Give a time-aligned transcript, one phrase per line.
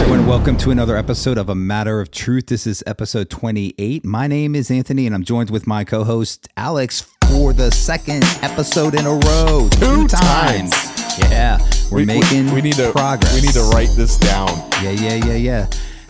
[0.00, 2.46] Everyone, welcome to another episode of A Matter of Truth.
[2.46, 4.04] This is episode 28.
[4.04, 8.94] My name is Anthony and I'm joined with my co-host Alex for the second episode
[8.94, 9.68] in a row.
[9.72, 10.72] Two times.
[11.18, 11.58] Yeah,
[11.90, 13.34] we're We- we- making we need to progress.
[13.34, 14.48] We need to write this down.
[14.82, 15.66] Yeah, yeah, yeah, yeah.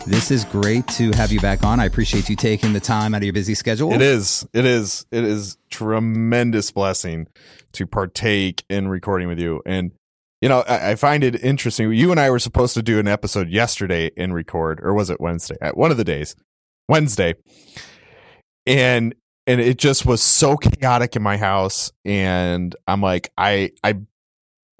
[0.07, 1.79] This is great to have you back on.
[1.79, 3.93] I appreciate you taking the time out of your busy schedule.
[3.93, 4.47] It is.
[4.53, 5.05] It is.
[5.11, 7.27] It is tremendous blessing
[7.73, 9.61] to partake in recording with you.
[9.65, 9.91] And
[10.41, 11.91] you know, I, I find it interesting.
[11.93, 15.21] You and I were supposed to do an episode yesterday and record, or was it
[15.21, 15.55] Wednesday?
[15.61, 16.35] At one of the days,
[16.89, 17.35] Wednesday.
[18.65, 19.15] And
[19.47, 23.95] and it just was so chaotic in my house, and I'm like, I I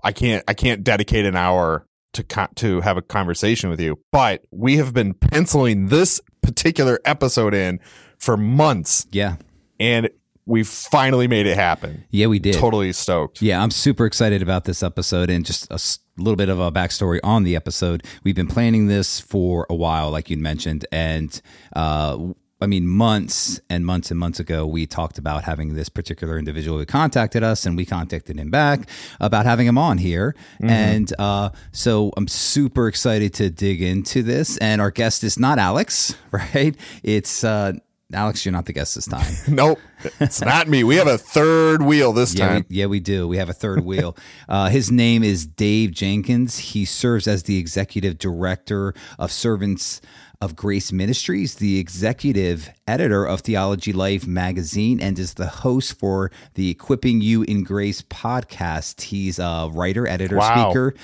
[0.04, 4.00] I can't I can't dedicate an hour to co- to have a conversation with you.
[4.12, 7.80] But we have been penciling this particular episode in
[8.18, 9.38] for months, Yeah,
[9.80, 10.10] and
[10.52, 12.04] we finally made it happen.
[12.12, 12.56] yeah, we did.
[12.56, 13.42] Totally stoked.
[13.42, 15.80] Yeah, I'm super excited about this episode and just a
[16.22, 18.04] little bit of a backstory on the episode.
[18.26, 21.42] We've been planning this for a while, like you mentioned, and
[21.74, 26.38] uh, I mean, months and months and months ago, we talked about having this particular
[26.38, 28.90] individual who contacted us, and we contacted him back
[29.22, 30.36] about having him on here.
[30.62, 34.58] And uh, so I'm super excited to dig into this.
[34.58, 36.76] And our guest is not Alex, right?
[37.04, 37.74] It's uh,
[38.14, 38.46] Alex.
[38.46, 39.34] You're not the guest this time.
[39.48, 39.80] Nope,
[40.20, 40.84] it's not me.
[40.84, 42.66] We have a third wheel this Yeah, time.
[42.70, 43.28] we, yeah, we do.
[43.28, 44.16] We have a third wheel.
[44.50, 46.58] Uh, his name is Dave Jenkins.
[46.58, 50.02] He serves as the executive director of Servants
[50.40, 56.32] of Grace Ministries, the executive editor of Theology Life magazine, and is the host for
[56.56, 59.02] the Equipping You in Grace podcast.
[59.02, 60.70] He's a writer, editor, Wow.
[60.72, 60.96] speaker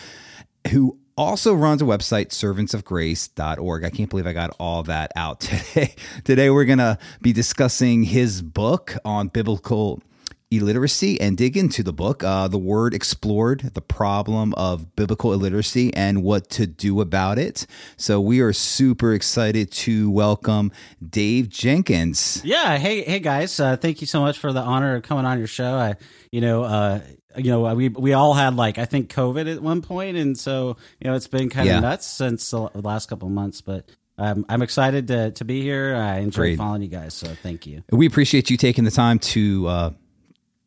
[0.71, 3.83] who also runs a website servantsofgrace.org.
[3.83, 5.95] I can't believe I got all that out today.
[6.23, 10.01] today we're going to be discussing his book on biblical
[10.49, 12.23] illiteracy and dig into the book.
[12.23, 17.65] Uh, the word explored the problem of biblical illiteracy and what to do about it.
[17.97, 20.71] So we are super excited to welcome
[21.07, 22.41] Dave Jenkins.
[22.45, 22.77] Yeah.
[22.77, 23.59] Hey, hey guys.
[23.59, 25.75] Uh, thank you so much for the honor of coming on your show.
[25.75, 25.95] I,
[26.31, 27.01] you know, uh,
[27.37, 30.77] you know, we we all had like I think COVID at one point, and so
[30.99, 31.79] you know it's been kind of Yeah.
[31.81, 33.61] nuts since the last couple of months.
[33.61, 35.95] But um, I'm excited to to be here.
[35.95, 36.57] I enjoy Great.
[36.57, 37.83] following you guys, so thank you.
[37.91, 39.89] We appreciate you taking the time to uh,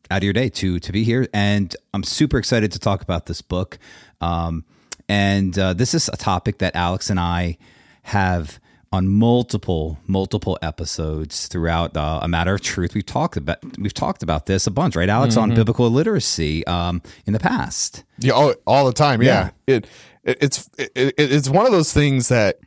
[0.09, 3.25] out of your day to to be here, and I'm super excited to talk about
[3.25, 3.77] this book.
[4.21, 4.63] Um,
[5.09, 7.57] and uh, this is a topic that Alex and I
[8.03, 8.60] have
[8.93, 12.93] on multiple multiple episodes throughout uh, a matter of truth.
[12.93, 17.01] We've talked about we've talked about this a bunch, right, Alex, on biblical literacy um,
[17.25, 18.03] in the past.
[18.17, 19.21] Yeah, all, all the time.
[19.21, 19.87] Yeah, It,
[20.23, 22.57] it it's it, it- it's one of those things that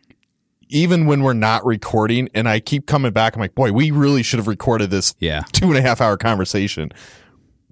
[0.68, 4.22] even when we're not recording, and I keep coming back, I'm like, boy, we really
[4.22, 5.42] should have recorded this Yeah.
[5.52, 6.90] two and a half hour conversation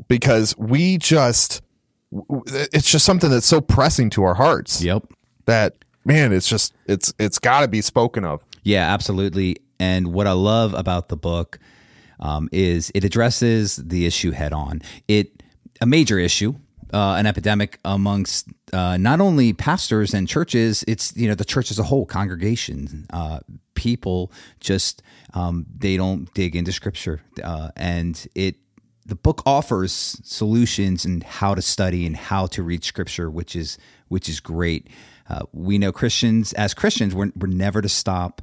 [0.09, 1.63] because we just
[2.13, 5.05] it's just something that's so pressing to our hearts Yep.
[5.47, 8.45] that man, it's just it's it's got to be spoken of.
[8.63, 9.57] Yeah, absolutely.
[9.79, 11.59] And what I love about the book
[12.21, 14.83] um, is it addresses the issue head on.
[15.09, 15.43] It
[15.81, 16.55] a major issue,
[16.93, 20.85] uh, an epidemic amongst uh, not only pastors and churches.
[20.87, 23.41] It's you know the church as a whole, congregation, uh,
[23.75, 25.03] people just
[25.35, 28.57] um, they don't dig into scripture, uh, and it
[29.05, 33.79] the book offers solutions and how to study and how to read scripture, which is
[34.09, 34.89] which is great.
[35.33, 38.43] Uh, we know Christians as Christians, we're, we're never to stop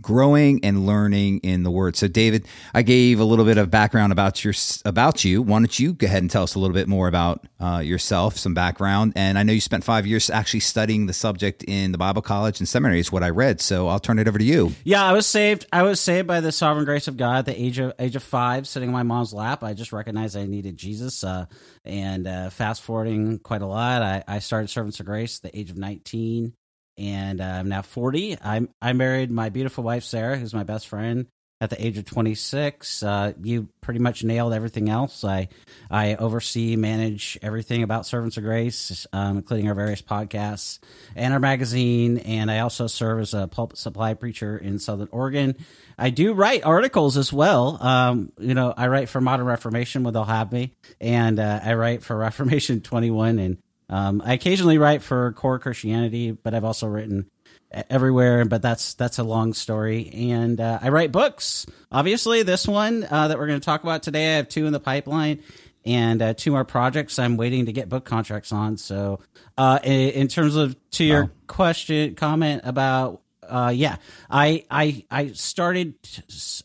[0.00, 1.96] growing and learning in the Word.
[1.96, 4.54] So, David, I gave a little bit of background about your
[4.84, 5.42] about you.
[5.42, 8.36] Why don't you go ahead and tell us a little bit more about uh, yourself,
[8.36, 9.12] some background?
[9.16, 12.60] And I know you spent five years actually studying the subject in the Bible college
[12.60, 13.60] and seminary, is what I read.
[13.60, 14.74] So, I'll turn it over to you.
[14.84, 15.66] Yeah, I was saved.
[15.72, 18.22] I was saved by the sovereign grace of God at the age of age of
[18.22, 19.62] five, sitting in my mom's lap.
[19.62, 21.24] I just recognized I needed Jesus.
[21.24, 21.46] Uh,
[21.84, 25.58] and uh, fast forwarding quite a lot, I, I started Servants of Grace at the
[25.58, 26.52] age of nineteen
[26.98, 28.38] and uh, I'm now 40.
[28.42, 31.26] I'm I married my beautiful wife Sarah, who's my best friend,
[31.60, 33.02] at the age of 26.
[33.02, 35.24] Uh, you pretty much nailed everything else.
[35.24, 35.48] I
[35.90, 40.78] I oversee, manage everything about Servants of Grace, um, including our various podcasts
[41.16, 42.18] and our magazine.
[42.18, 45.56] And I also serve as a pulpit supply preacher in Southern Oregon.
[45.96, 47.82] I do write articles as well.
[47.82, 51.74] Um, you know, I write for Modern Reformation when they'll have me, and uh, I
[51.74, 53.58] write for Reformation 21 and
[53.90, 57.30] um, I occasionally write for Core Christianity, but I've also written
[57.70, 58.44] everywhere.
[58.44, 60.10] But that's that's a long story.
[60.12, 61.66] And uh, I write books.
[61.90, 64.72] Obviously, this one uh, that we're going to talk about today, I have two in
[64.72, 65.42] the pipeline,
[65.84, 68.76] and uh, two more projects I'm waiting to get book contracts on.
[68.76, 69.20] So,
[69.56, 71.30] uh, in, in, terms of to your wow.
[71.46, 73.96] question comment about, uh, yeah,
[74.30, 75.94] I I I started.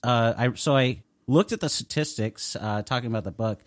[0.03, 3.59] Uh, I so I looked at the statistics talking about the book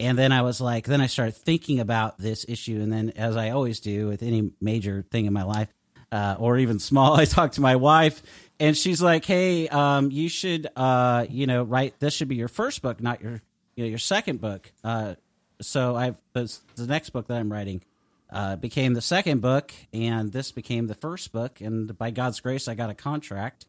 [0.00, 3.36] and then I was like, then I started thinking about this issue, and then as
[3.36, 5.68] I always do with any major thing in my life,
[6.12, 8.22] uh, or even small, I talked to my wife,
[8.60, 11.98] and she's like, "Hey, um, you should, uh, you know, write.
[12.00, 13.42] This should be your first book, not your,
[13.76, 15.14] you know, your second book." Uh,
[15.60, 17.82] so I've the, the next book that I'm writing
[18.30, 21.60] uh, became the second book, and this became the first book.
[21.60, 23.66] And by God's grace, I got a contract.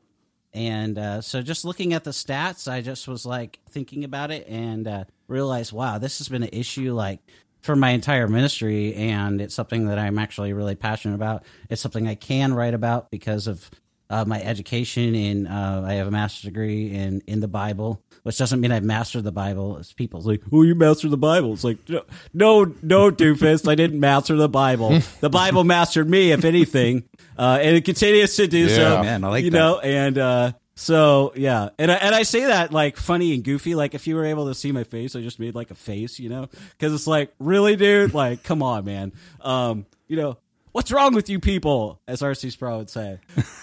[0.54, 4.48] And uh, so, just looking at the stats, I just was like thinking about it,
[4.48, 7.20] and uh, realize, wow, this has been an issue like
[7.62, 11.44] for my entire ministry, and it's something that I'm actually really passionate about.
[11.70, 13.70] It's something I can write about because of
[14.10, 18.38] uh, my education in uh, I have a master's degree in in the Bible, which
[18.38, 19.78] doesn't mean I've mastered the Bible.
[19.78, 21.54] It's people's like, oh, you mastered the Bible.
[21.54, 25.00] It's like, no, no, no doofus, I didn't master the Bible.
[25.20, 27.04] The Bible mastered me, if anything,
[27.38, 28.76] uh, and it continues to do yeah.
[28.76, 29.02] so.
[29.04, 29.58] Man, I like you that.
[29.58, 33.76] know, and uh, so yeah, and I, and I say that like funny and goofy.
[33.76, 36.20] Like if you were able to see my face, I just made like a face,
[36.20, 38.14] you know, because it's like really, dude.
[38.14, 39.12] Like, come on, man.
[39.42, 40.38] Um, you know,
[40.72, 42.00] what's wrong with you people?
[42.08, 43.20] As RC Sproul would say.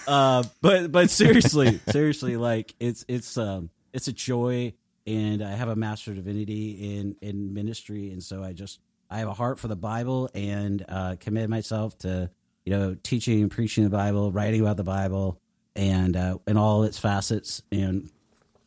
[0.07, 4.73] uh, but but seriously, seriously, like it's it's um it's a joy,
[5.07, 8.79] and I have a master of divinity in in ministry, and so I just
[9.09, 12.29] I have a heart for the Bible and uh, commit myself to
[12.63, 15.41] you know teaching and preaching the Bible, writing about the Bible
[15.75, 17.63] and uh, in all its facets.
[17.71, 18.09] And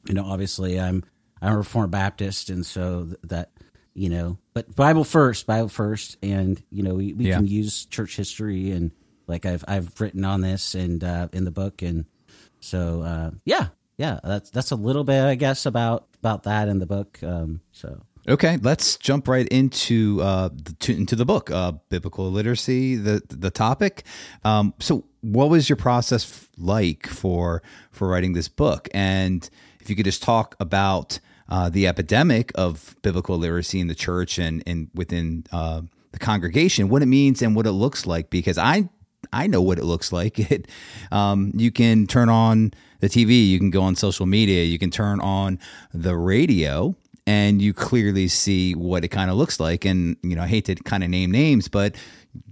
[0.07, 1.05] you know, obviously, I'm
[1.41, 3.53] I'm a Reformed Baptist, and so that
[3.95, 7.37] you know, but Bible first, Bible first, and you know, we, we yeah.
[7.37, 8.91] can use church history and
[9.29, 12.07] like I've I've written on this and uh, in the book, and
[12.59, 13.69] so uh, yeah,
[14.01, 17.19] yeah, that's that's a little bit, I guess, about about that in the book.
[17.23, 22.31] Um, so Okay, let's jump right into uh, the, to, into the book, uh, biblical
[22.31, 24.05] literacy, the the topic.
[24.43, 28.89] Um, so, what was your process like for for writing this book?
[28.95, 29.49] And
[29.81, 31.21] if you could just talk about
[31.51, 35.83] uh, the epidemic of biblical literacy in the church and and within uh,
[36.13, 38.89] the congregation, what it means and what it looks like, because I
[39.33, 40.39] I know what it looks like.
[40.51, 40.69] It
[41.13, 44.91] um, you can turn on the TV, you can go on social media, you can
[44.91, 45.59] turn on
[45.93, 46.95] the radio
[47.27, 49.85] and you clearly see what it kind of looks like.
[49.85, 51.95] And, you know, I hate to kind of name names, but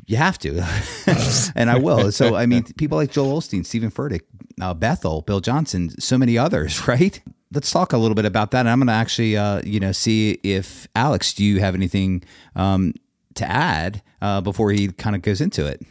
[0.07, 0.65] you have to.
[1.57, 2.13] and I will.
[2.13, 4.23] So, I mean, people like Joel Osteen, Steven Furtick,
[4.61, 7.21] uh, Bethel, Bill Johnson, so many others, right?
[7.53, 8.61] Let's talk a little bit about that.
[8.61, 12.23] And I'm going to actually, uh, you know, see if Alex, do you have anything
[12.55, 12.95] um,
[13.35, 15.83] to add uh, before he kind of goes into it?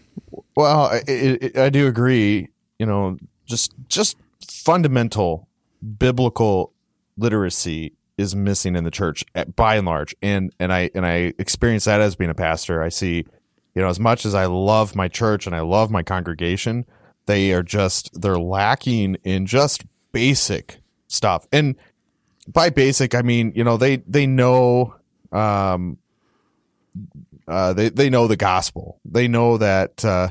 [0.56, 2.50] Well, I, I, I do agree.
[2.80, 5.48] You know, just just fundamental
[6.00, 6.74] biblical
[7.18, 10.16] literacy is missing in the church eh, by and large.
[10.22, 12.82] And and I and I experience that as being a pastor.
[12.82, 13.26] I see,
[13.76, 16.86] you know, as much as I love my church and I love my congregation,
[17.26, 21.48] they are just they're lacking in just basic stuff.
[21.52, 21.76] And
[22.48, 24.96] by basic, I mean, you know, they they know
[25.32, 25.98] um
[27.48, 29.00] uh they they know the gospel.
[29.06, 30.30] They know that uh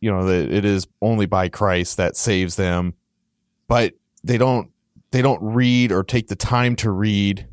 [0.00, 2.94] you know that it is only by Christ that saves them.
[3.68, 4.70] But they don't
[5.12, 7.46] they don't read or take the time to read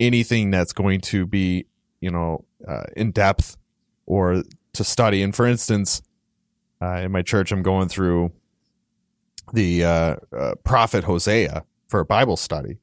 [0.00, 1.66] anything that's going to be,
[2.00, 3.56] you know, uh, in depth
[4.06, 5.22] or to study.
[5.22, 6.02] And for instance,
[6.80, 8.32] uh, in my church, I'm going through
[9.52, 10.16] the uh,
[10.64, 12.78] prophet Hosea for a Bible study,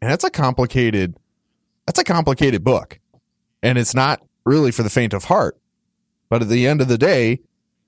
[0.00, 1.16] and that's a complicated,
[1.86, 2.98] that's a complicated book,
[3.62, 5.58] and it's not really for the faint of heart.
[6.28, 7.40] But at the end of the day,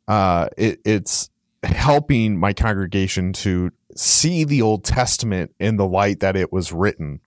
[0.06, 1.30] uh, it, it's
[1.62, 7.20] helping my congregation to see the Old Testament in the light that it was written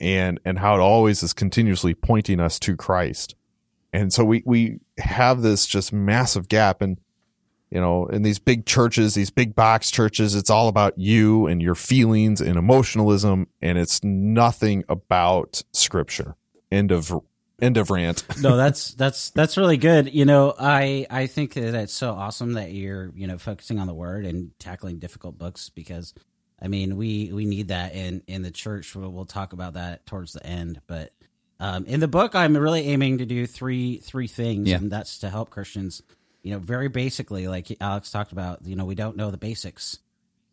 [0.00, 3.34] and and how it always is continuously pointing us to Christ.
[3.92, 6.98] And so we we have this just massive gap and
[7.70, 11.60] you know, in these big churches, these big box churches, it's all about you and
[11.60, 16.36] your feelings and emotionalism and it's nothing about scripture.
[16.70, 17.12] End of
[17.60, 18.24] end of rant.
[18.42, 20.12] no, that's that's that's really good.
[20.12, 23.86] You know, I I think that it's so awesome that you're you know focusing on
[23.86, 26.14] the word and tackling difficult books because
[26.60, 28.94] I mean we we need that in in the church.
[28.94, 31.12] We'll, we'll talk about that towards the end, but
[31.60, 34.76] um, in the book, I'm really aiming to do three three things, Yeah.
[34.76, 36.02] and that's to help Christians.
[36.42, 38.66] You know, very basically, like Alex talked about.
[38.66, 39.98] You know, we don't know the basics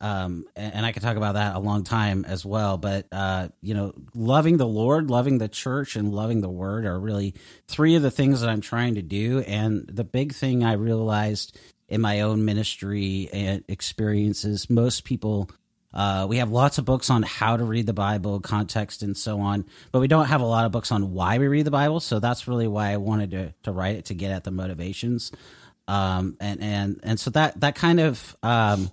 [0.01, 2.77] um, and, and I could talk about that a long time as well.
[2.77, 6.99] But uh, you know, loving the Lord, loving the church, and loving the Word are
[6.99, 7.35] really
[7.67, 9.39] three of the things that I'm trying to do.
[9.41, 15.49] And the big thing I realized in my own ministry and experiences, most people.
[15.93, 19.41] Uh, we have lots of books on how to read the Bible, context, and so
[19.41, 21.99] on, but we don't have a lot of books on why we read the Bible.
[21.99, 25.33] So that's really why I wanted to, to write it to get at the motivations,
[25.89, 28.89] um, and and and so that that kind of um,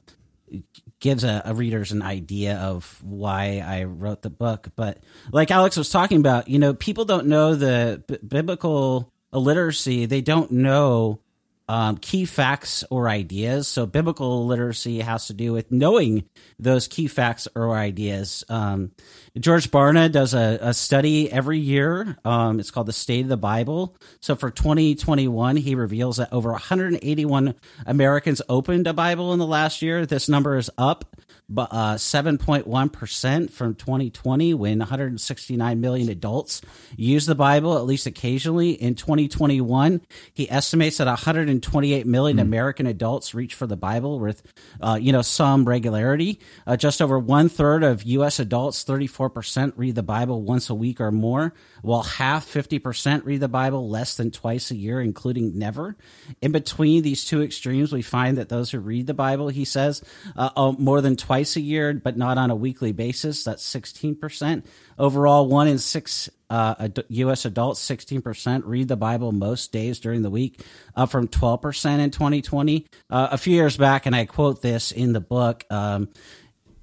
[1.00, 4.68] gives a, a readers an idea of why I wrote the book.
[4.76, 4.98] But
[5.32, 10.06] like Alex was talking about, you know, people don't know the b- biblical illiteracy.
[10.06, 11.20] They don't know
[11.68, 13.68] um, key facts or ideas.
[13.68, 16.24] So biblical literacy has to do with knowing
[16.58, 18.44] those key facts or ideas.
[18.48, 18.92] Um,
[19.38, 22.16] George Barna does a, a study every year.
[22.24, 23.96] Um, it's called the State of the Bible.
[24.20, 27.54] So for 2021, he reveals that over 181
[27.86, 30.06] Americans opened a Bible in the last year.
[30.06, 31.04] This number is up
[31.48, 36.60] but uh, 7.1% from 2020 when 169 million adults
[36.96, 38.72] use the Bible at least occasionally.
[38.72, 40.02] In 2021,
[40.34, 44.42] he estimates that 128 million American adults reach for the Bible with,
[44.82, 46.38] uh, you know, some regularity.
[46.66, 48.38] Uh, just over one third of U.S.
[48.38, 53.48] adults, 34%, read the Bible once a week or more, while half, 50%, read the
[53.48, 55.96] Bible less than twice a year, including never.
[56.42, 60.02] In between these two extremes, we find that those who read the Bible, he says,
[60.36, 63.44] uh, oh, more than twice a year, but not on a weekly basis.
[63.44, 64.64] That's 16%.
[64.98, 67.44] Overall, one in six uh, ad- U.S.
[67.44, 70.60] adults, 16%, read the Bible most days during the week,
[70.96, 72.86] up from 12% in 2020.
[73.10, 75.64] Uh, a few years back, and I quote this in the book.
[75.70, 76.08] Um,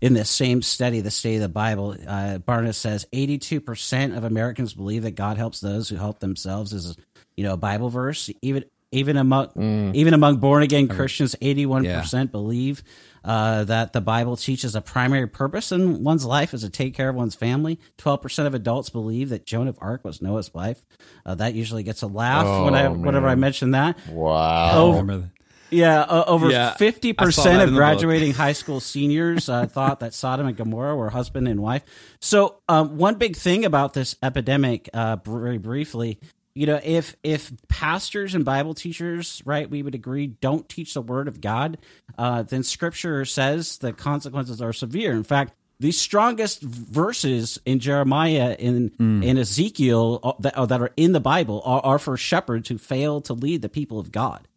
[0.01, 4.73] in this same study, the State of the Bible, uh, Barna says 82% of Americans
[4.73, 6.95] believe that God helps those who help themselves is,
[7.35, 8.29] you know, a Bible verse.
[8.41, 12.83] Even even among even among born again Christians, 81% believe
[13.23, 17.09] uh, that the Bible teaches a primary purpose in one's life is to take care
[17.09, 17.79] of one's family.
[17.97, 20.85] 12% of adults believe that Joan of Arc was Noah's wife.
[21.25, 23.97] Uh, that usually gets a laugh when I Oh, whenever I mention that.
[24.07, 24.71] Wow.
[24.73, 25.23] Oh,
[25.71, 30.45] yeah, uh, over fifty that percent of graduating high school seniors uh, thought that Sodom
[30.45, 31.83] and Gomorrah were husband and wife.
[32.19, 36.19] So, um, one big thing about this epidemic, uh, very briefly,
[36.55, 41.01] you know, if if pastors and Bible teachers, right, we would agree, don't teach the
[41.01, 41.77] Word of God,
[42.17, 45.11] uh, then Scripture says the consequences are severe.
[45.11, 45.53] In fact.
[45.77, 48.93] The strongest verses in Jeremiah in
[49.23, 52.77] in Ezekiel uh, that, uh, that are in the Bible are, are for shepherds who
[52.77, 54.47] fail to lead the people of God.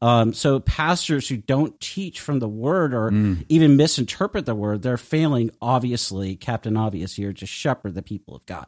[0.00, 3.10] Um, so pastors who don't teach from the word or
[3.50, 8.46] even misinterpret the word, they're failing, obviously, Captain Obvious here, to shepherd the people of
[8.46, 8.66] God.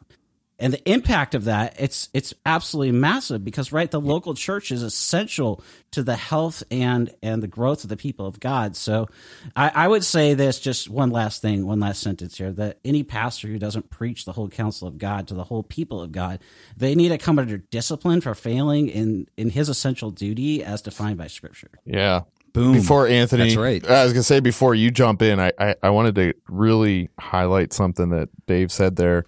[0.57, 4.83] And the impact of that, it's it's absolutely massive because right, the local church is
[4.83, 8.77] essential to the health and and the growth of the people of God.
[8.77, 9.07] So
[9.53, 13.03] I, I would say this just one last thing, one last sentence here, that any
[13.03, 16.39] pastor who doesn't preach the whole counsel of God to the whole people of God,
[16.77, 21.17] they need to come under discipline for failing in in his essential duty as defined
[21.17, 21.71] by scripture.
[21.83, 22.21] Yeah.
[22.53, 22.71] Boom.
[22.71, 23.85] Before Anthony, That's right.
[23.85, 27.73] I was gonna say before you jump in, I, I I wanted to really highlight
[27.73, 29.25] something that Dave said there,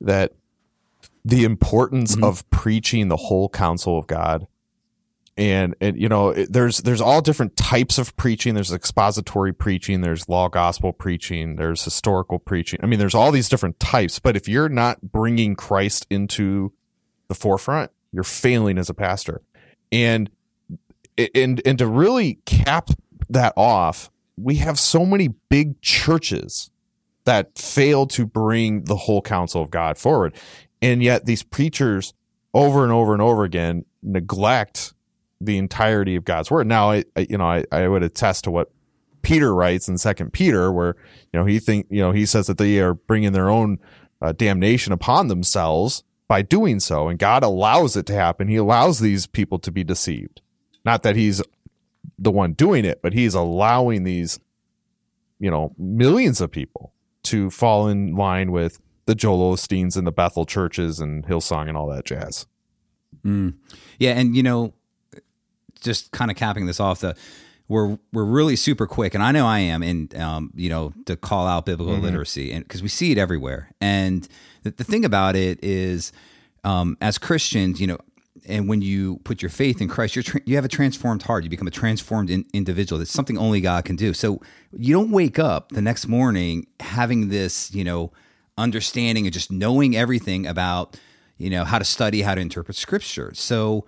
[0.00, 0.32] that
[1.24, 2.24] the importance Mm-hmm.
[2.24, 4.46] of preaching the whole counsel of God,
[5.36, 8.54] and and you know it, there's there's all different types of preaching.
[8.54, 10.00] There's expository preaching.
[10.00, 11.56] There's law gospel preaching.
[11.56, 12.80] There's historical preaching.
[12.82, 14.18] I mean, there's all these different types.
[14.18, 16.72] But if you're not bringing Christ into
[17.28, 19.42] the forefront, you're failing as a pastor,
[19.92, 20.30] and
[21.34, 22.90] and and to really cap
[23.28, 26.70] that off, we have so many big churches
[27.24, 30.34] that fail to bring the whole counsel of God forward.
[30.82, 32.14] And yet these preachers
[32.54, 34.94] over and over and over again neglect
[35.40, 36.66] the entirety of God's word.
[36.66, 38.70] Now, I, I you know, I, I would attest to what
[39.22, 40.96] Peter writes in Second Peter, where
[41.32, 43.78] you know he think you know he says that they are bringing their own
[44.22, 48.48] uh, damnation upon themselves by doing so, and God allows it to happen.
[48.48, 50.40] He allows these people to be deceived.
[50.84, 51.42] Not that he's
[52.18, 54.40] the one doing it, but he's allowing these,
[55.38, 56.92] you know, millions of people
[57.24, 61.76] to fall in line with the Joel Osteens and the Bethel churches and Hillsong and
[61.76, 62.46] all that jazz.
[63.26, 63.54] Mm.
[63.98, 64.72] Yeah, and you know,
[65.80, 67.16] just kind of capping this off, the
[67.66, 71.16] we're we're really super quick, and I know I am, and um, you know, to
[71.16, 72.04] call out biblical mm-hmm.
[72.04, 73.72] literacy, and because we see it everywhere.
[73.80, 74.28] And
[74.62, 76.12] the, the thing about it is,
[76.62, 77.98] um, as Christians, you know,
[78.46, 81.42] and when you put your faith in Christ, you're tra- you have a transformed heart.
[81.42, 83.00] You become a transformed in- individual.
[83.00, 84.14] That's something only God can do.
[84.14, 84.40] So
[84.72, 88.12] you don't wake up the next morning having this, you know,
[88.60, 90.98] understanding and just knowing everything about,
[91.38, 93.32] you know, how to study, how to interpret Scripture.
[93.34, 93.86] So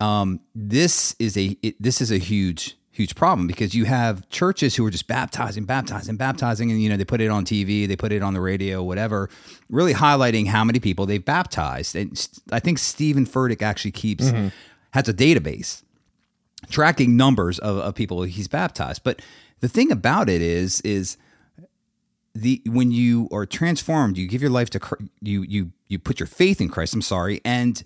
[0.00, 4.76] um, this is a it, this is a huge huge problem because you have churches
[4.76, 7.96] who are just baptizing, baptizing, baptizing, and you know they put it on TV, they
[7.96, 9.30] put it on the radio, whatever,
[9.70, 11.96] really highlighting how many people they've baptized.
[11.96, 14.48] And I think Steven Furtick actually keeps mm-hmm.
[14.92, 15.82] has a database
[16.68, 19.02] tracking numbers of, of people he's baptized.
[19.02, 19.22] But
[19.60, 21.16] the thing about it is is
[22.40, 24.80] the when you are transformed, you give your life to
[25.20, 26.94] you you you put your faith in Christ.
[26.94, 27.82] I'm sorry, and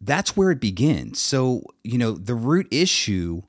[0.00, 1.20] that's where it begins.
[1.20, 3.42] So you know the root issue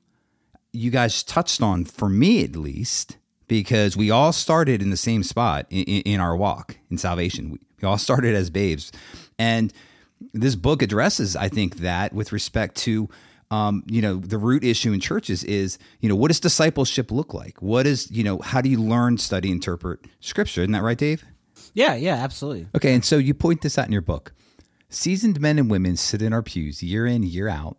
[0.72, 3.16] you guys touched on, for me at least,
[3.46, 7.50] because we all started in the same spot in, in our walk in salvation.
[7.50, 8.90] We, we all started as babes.
[9.38, 9.72] And
[10.32, 13.08] this book addresses, I think, that with respect to
[13.50, 17.34] um, you know, the root issue in churches is, you know, what does discipleship look
[17.34, 17.60] like?
[17.62, 20.62] What is, you know, how do you learn, study, interpret scripture?
[20.62, 21.24] Isn't that right, Dave?
[21.72, 22.68] Yeah, yeah, absolutely.
[22.74, 24.32] Okay, and so you point this out in your book.
[24.88, 27.76] Seasoned men and women sit in our pews year in, year out,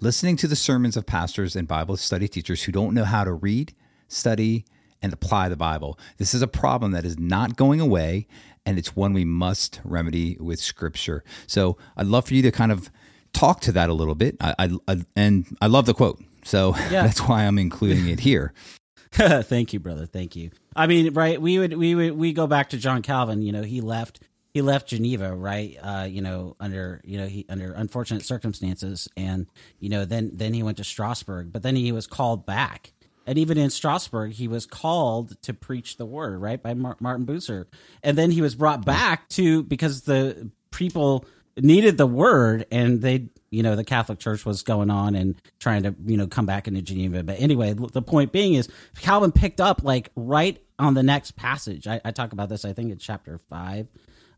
[0.00, 3.32] listening to the sermons of pastors and Bible study teachers who don't know how to
[3.32, 3.74] read,
[4.08, 4.64] study,
[5.02, 5.98] and apply the Bible.
[6.16, 8.26] This is a problem that is not going away,
[8.64, 11.22] and it's one we must remedy with Scripture.
[11.46, 12.90] So I'd love for you to kind of
[13.34, 14.36] talk to that a little bit.
[14.40, 17.02] I, I, I and I love the quote, so yeah.
[17.02, 18.54] that's why I'm including it here.
[19.12, 20.06] Thank you, brother.
[20.06, 20.50] Thank you.
[20.74, 21.40] I mean, right?
[21.40, 23.42] We would we would we go back to John Calvin.
[23.42, 24.20] You know, he left
[24.54, 25.76] he left Geneva, right?
[25.82, 29.46] Uh, you know, under you know he under unfortunate circumstances, and
[29.78, 32.92] you know then then he went to Strasbourg, but then he was called back,
[33.26, 37.66] and even in Strasbourg, he was called to preach the word, right, by Martin Bucer,
[38.02, 41.24] and then he was brought back to because the people
[41.56, 45.84] needed the word, and they you know the Catholic Church was going on and trying
[45.84, 48.68] to you know come back into Geneva, but anyway, the point being is
[49.00, 51.86] Calvin picked up like right on the next passage.
[51.86, 53.88] I, I talk about this, I think, in chapter five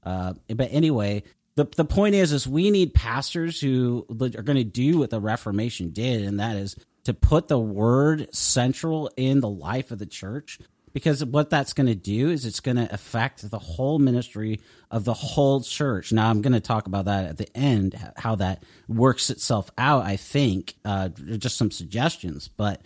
[0.07, 1.24] uh, but anyway,
[1.57, 5.20] the the point is, is we need pastors who are going to do what the
[5.20, 10.07] Reformation did, and that is to put the word central in the life of the
[10.07, 10.59] church.
[10.97, 15.05] Because what that's going to do is it's going to affect the whole ministry of
[15.05, 16.11] the whole church.
[16.11, 20.07] Now, I'm going to talk about that at the end, how that works itself out.
[20.07, 22.81] I think uh, just some suggestions, but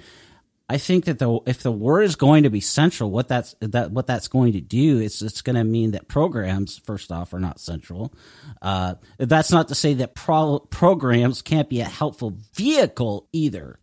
[0.69, 3.93] I think that the if the word is going to be central, what that's that
[3.93, 7.39] what that's going to do is it's going to mean that programs, first off, are
[7.39, 8.13] not central.
[8.61, 13.79] Uh, that's not to say that pro- programs can't be a helpful vehicle either.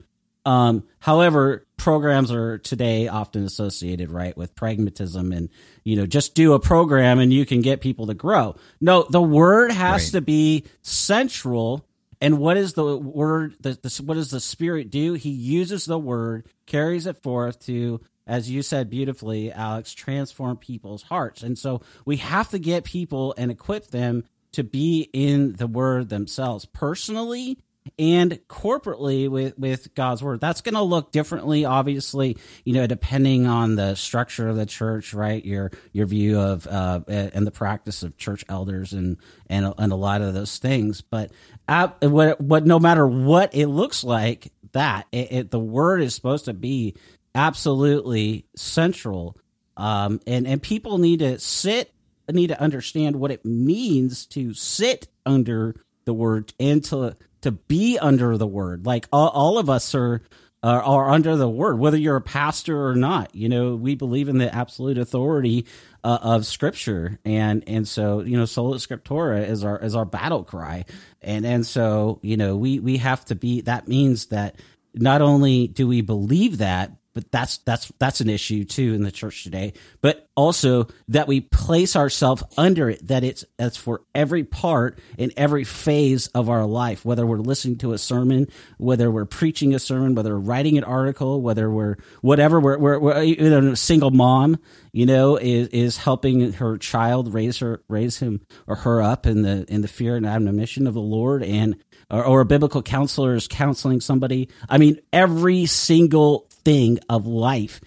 [0.48, 5.50] Um, however, programs are today often associated right with pragmatism and
[5.84, 8.56] you know just do a program and you can get people to grow.
[8.80, 10.12] No, the word has right.
[10.14, 11.86] to be central
[12.22, 13.56] and what is the word?
[13.60, 15.16] The, the, what does the Spirit do?
[15.16, 21.04] He uses the word, carries it forth to, as you said beautifully, Alex, transform people's
[21.04, 21.44] hearts.
[21.44, 26.08] And so we have to get people and equip them to be in the word
[26.08, 27.60] themselves personally
[27.98, 30.40] and corporately with with God's word.
[30.40, 35.14] That's going to look differently, obviously, you know, depending on the structure of the church,
[35.14, 35.44] right?
[35.44, 39.96] Your your view of uh, and the practice of church elders and and and a
[39.96, 41.02] lot of those things.
[41.02, 41.32] But
[41.68, 46.16] at, what what no matter what it looks like, that it, it, the word is
[46.16, 46.96] supposed to be
[47.36, 49.38] absolutely central.
[49.76, 51.94] Um, and and people need to sit
[52.32, 57.98] need to understand what it means to sit under the word and to to be
[58.00, 58.86] under the word.
[58.86, 60.22] Like all, all of us are,
[60.64, 63.34] are, are under the word, whether you're a pastor or not.
[63.36, 65.66] You know, we believe in the absolute authority
[66.04, 70.44] uh, of Scripture, and and so you know, sola scriptura is our is our battle
[70.44, 70.86] cry,
[71.22, 73.62] and and so you know, we we have to be.
[73.62, 74.56] That means that
[74.94, 79.12] not only do we believe that, but that's that's that's an issue too in the
[79.12, 79.74] church today.
[80.02, 85.32] But also that we place ourselves under it, that it's that's for every part in
[85.36, 88.46] every phase of our life, whether we're listening to a sermon,
[88.78, 93.00] whether we're preaching a sermon, whether we're writing an article, whether we're whatever we're we're,
[93.00, 94.60] we're you know, a single mom,
[94.92, 99.42] you know, is is helping her child raise her raise him or her up in
[99.42, 103.34] the in the fear and admonition of the Lord and or, or a biblical counselor
[103.34, 104.50] is counseling somebody.
[104.70, 107.80] I mean, every single thing of life,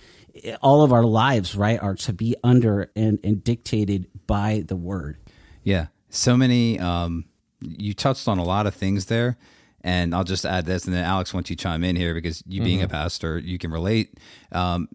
[0.62, 5.18] all of our lives, right, are to be under and, and dictated by the word.
[5.62, 5.86] Yeah.
[6.08, 7.24] So many, um,
[7.60, 9.36] you touched on a lot of things there.
[9.82, 12.62] And I'll just add this, and then Alex, once you chime in here, because you
[12.62, 12.84] being mm-hmm.
[12.84, 14.12] a pastor, you can relate.
[14.52, 14.90] Um,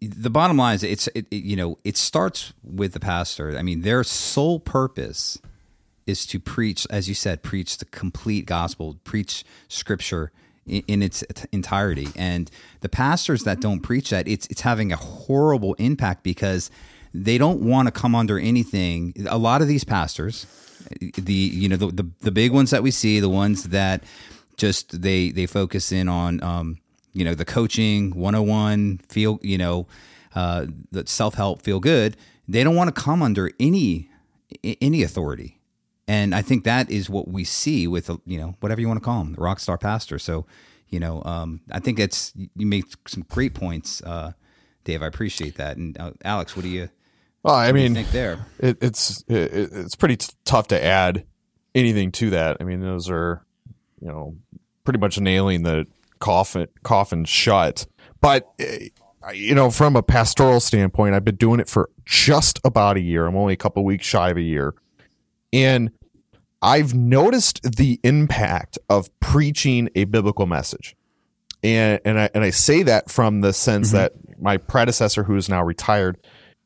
[0.00, 3.56] the bottom line is, it's it, it, you know, it starts with the pastor.
[3.56, 5.38] I mean, their sole purpose
[6.04, 10.32] is to preach, as you said, preach the complete gospel, preach scripture
[10.66, 11.22] in, its
[11.52, 12.08] entirety.
[12.16, 12.50] And
[12.80, 16.70] the pastors that don't preach that, it's it's having a horrible impact because
[17.12, 19.14] they don't want to come under anything.
[19.28, 20.46] A lot of these pastors,
[21.16, 24.02] the you know the, the, the big ones that we see, the ones that
[24.56, 26.78] just they they focus in on um,
[27.12, 29.86] you know the coaching 101 feel you know
[30.34, 32.16] uh, the self help feel good.
[32.48, 34.08] They don't want to come under any
[34.80, 35.58] any authority
[36.06, 39.04] and I think that is what we see with you know whatever you want to
[39.04, 40.18] call him, the rock star pastor.
[40.18, 40.46] So,
[40.88, 44.32] you know, um, I think it's you make some great points, uh,
[44.84, 45.02] Dave.
[45.02, 45.76] I appreciate that.
[45.76, 46.90] And uh, Alex, what do you?
[47.42, 51.24] Well, I mean, think there it, it's it, it's pretty t- tough to add
[51.74, 52.58] anything to that.
[52.60, 53.44] I mean, those are
[54.00, 54.36] you know
[54.84, 55.86] pretty much nailing the
[56.18, 57.86] coffin coffin shut.
[58.20, 58.88] But eh,
[59.32, 63.26] you know, from a pastoral standpoint, I've been doing it for just about a year.
[63.26, 64.74] I'm only a couple weeks shy of a year.
[65.54, 65.92] And
[66.60, 70.96] I've noticed the impact of preaching a biblical message.
[71.62, 73.98] And and I and I say that from the sense mm-hmm.
[73.98, 76.18] that my predecessor who is now retired,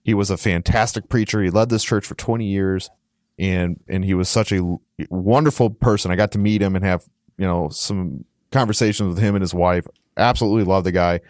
[0.02, 1.42] he was a fantastic preacher.
[1.42, 2.90] He led this church for 20 years
[3.38, 4.78] and and he was such a
[5.10, 6.10] wonderful person.
[6.10, 7.04] I got to meet him and have,
[7.36, 9.86] you know, some conversations with him and his wife.
[10.16, 11.20] Absolutely love the guy.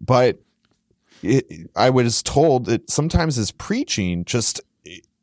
[0.00, 0.40] But
[1.22, 4.60] it, I was told that sometimes his preaching just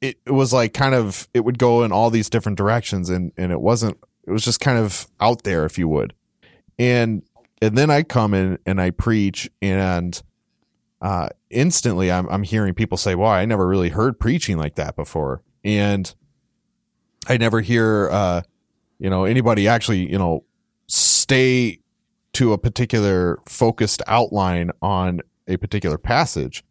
[0.04, 3.32] it, it was like kind of it would go in all these different directions and
[3.38, 6.14] and it wasn't it was just kind of out there if you would.
[6.78, 7.24] And
[7.62, 10.22] and then i come in and i preach and
[11.02, 14.98] uh instantly i'm i'm hearing people say wow i never really heard preaching like that
[14.98, 15.42] before.
[15.64, 16.14] And
[17.28, 18.42] i never hear uh
[19.00, 20.44] you know anybody actually you know
[20.88, 21.80] stay
[22.34, 26.64] to a particular focused outline on a particular passage.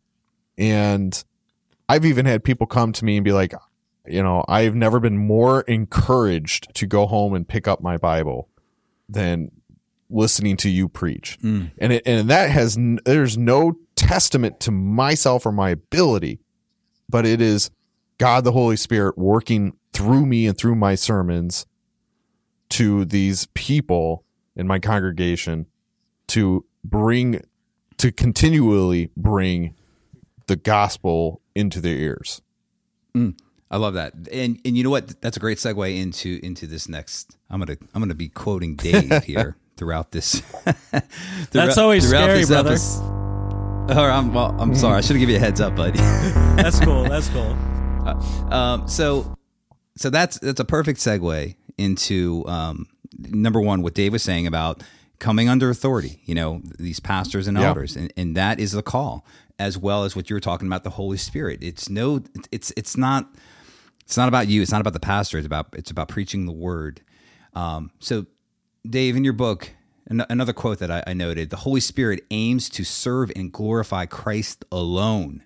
[0.58, 1.22] And
[1.92, 3.52] I've even had people come to me and be like,
[4.06, 8.48] you know, I've never been more encouraged to go home and pick up my Bible
[9.10, 9.50] than
[10.08, 11.38] listening to you preach.
[11.42, 11.70] Mm.
[11.76, 16.40] And it, and that has there's no testament to myself or my ability,
[17.10, 17.70] but it is
[18.16, 21.66] God the Holy Spirit working through me and through my sermons
[22.70, 24.24] to these people
[24.56, 25.66] in my congregation
[26.28, 27.42] to bring
[27.98, 29.74] to continually bring
[30.46, 32.40] the gospel into their ears.
[33.14, 33.38] Mm,
[33.70, 35.20] I love that, and and you know what?
[35.20, 37.36] That's a great segue into into this next.
[37.50, 40.40] I'm gonna I'm gonna be quoting Dave here throughout this.
[40.40, 41.04] throughout,
[41.50, 42.76] That's always scary, brother.
[43.88, 44.54] Or I'm well.
[44.58, 44.98] I'm sorry.
[44.98, 45.98] I should have given you a heads up, buddy.
[45.98, 47.04] that's cool.
[47.04, 47.56] That's cool.
[48.06, 49.36] Uh, um, so
[49.96, 52.86] so that's that's a perfect segue into um,
[53.18, 54.82] number one what Dave was saying about
[55.18, 56.22] coming under authority.
[56.24, 58.02] You know these pastors and elders, yeah.
[58.02, 59.26] and, and that is the call
[59.62, 61.62] as well as what you were talking about the Holy Spirit.
[61.62, 63.32] It's no it's it's not
[64.04, 66.52] it's not about you, it's not about the pastor, it's about it's about preaching the
[66.52, 67.00] word.
[67.54, 68.26] Um, so
[68.84, 69.70] Dave, in your book,
[70.06, 74.64] another quote that I, I noted, the Holy Spirit aims to serve and glorify Christ
[74.72, 75.44] alone.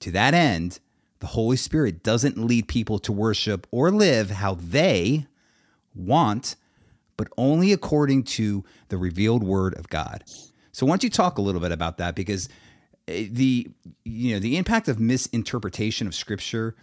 [0.00, 0.80] To that end,
[1.20, 5.26] the Holy Spirit doesn't lead people to worship or live how they
[5.94, 6.56] want,
[7.16, 10.24] but only according to the revealed word of God.
[10.72, 12.16] So, why don't you talk a little bit about that?
[12.16, 12.48] Because
[13.06, 13.68] the
[14.04, 16.74] you know the impact of misinterpretation of scripture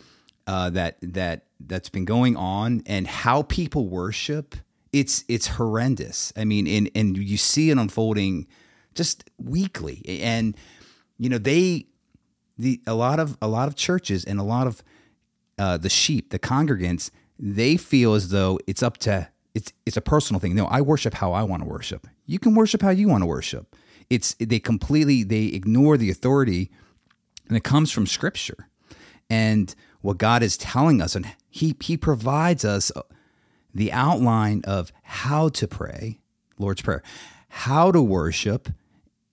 [0.48, 4.56] uh, that that that's been going on and how people worship
[4.92, 6.34] it's it's horrendous.
[6.36, 8.48] I mean, and and you see it unfolding
[8.96, 10.56] just weekly, and
[11.18, 11.86] you know they
[12.58, 14.84] the a lot of a lot of churches and a lot of
[15.58, 20.02] uh, the sheep, the congregants, they feel as though it's up to it's it's a
[20.02, 20.56] personal thing.
[20.56, 22.08] No, I worship how I want to worship.
[22.26, 23.76] You can worship how you want to worship
[24.10, 26.70] it's they completely they ignore the authority
[27.48, 28.68] and it comes from scripture
[29.30, 32.92] and what God is telling us and he he provides us
[33.74, 36.20] the outline of how to pray
[36.58, 37.04] Lord's prayer
[37.50, 38.70] how to worship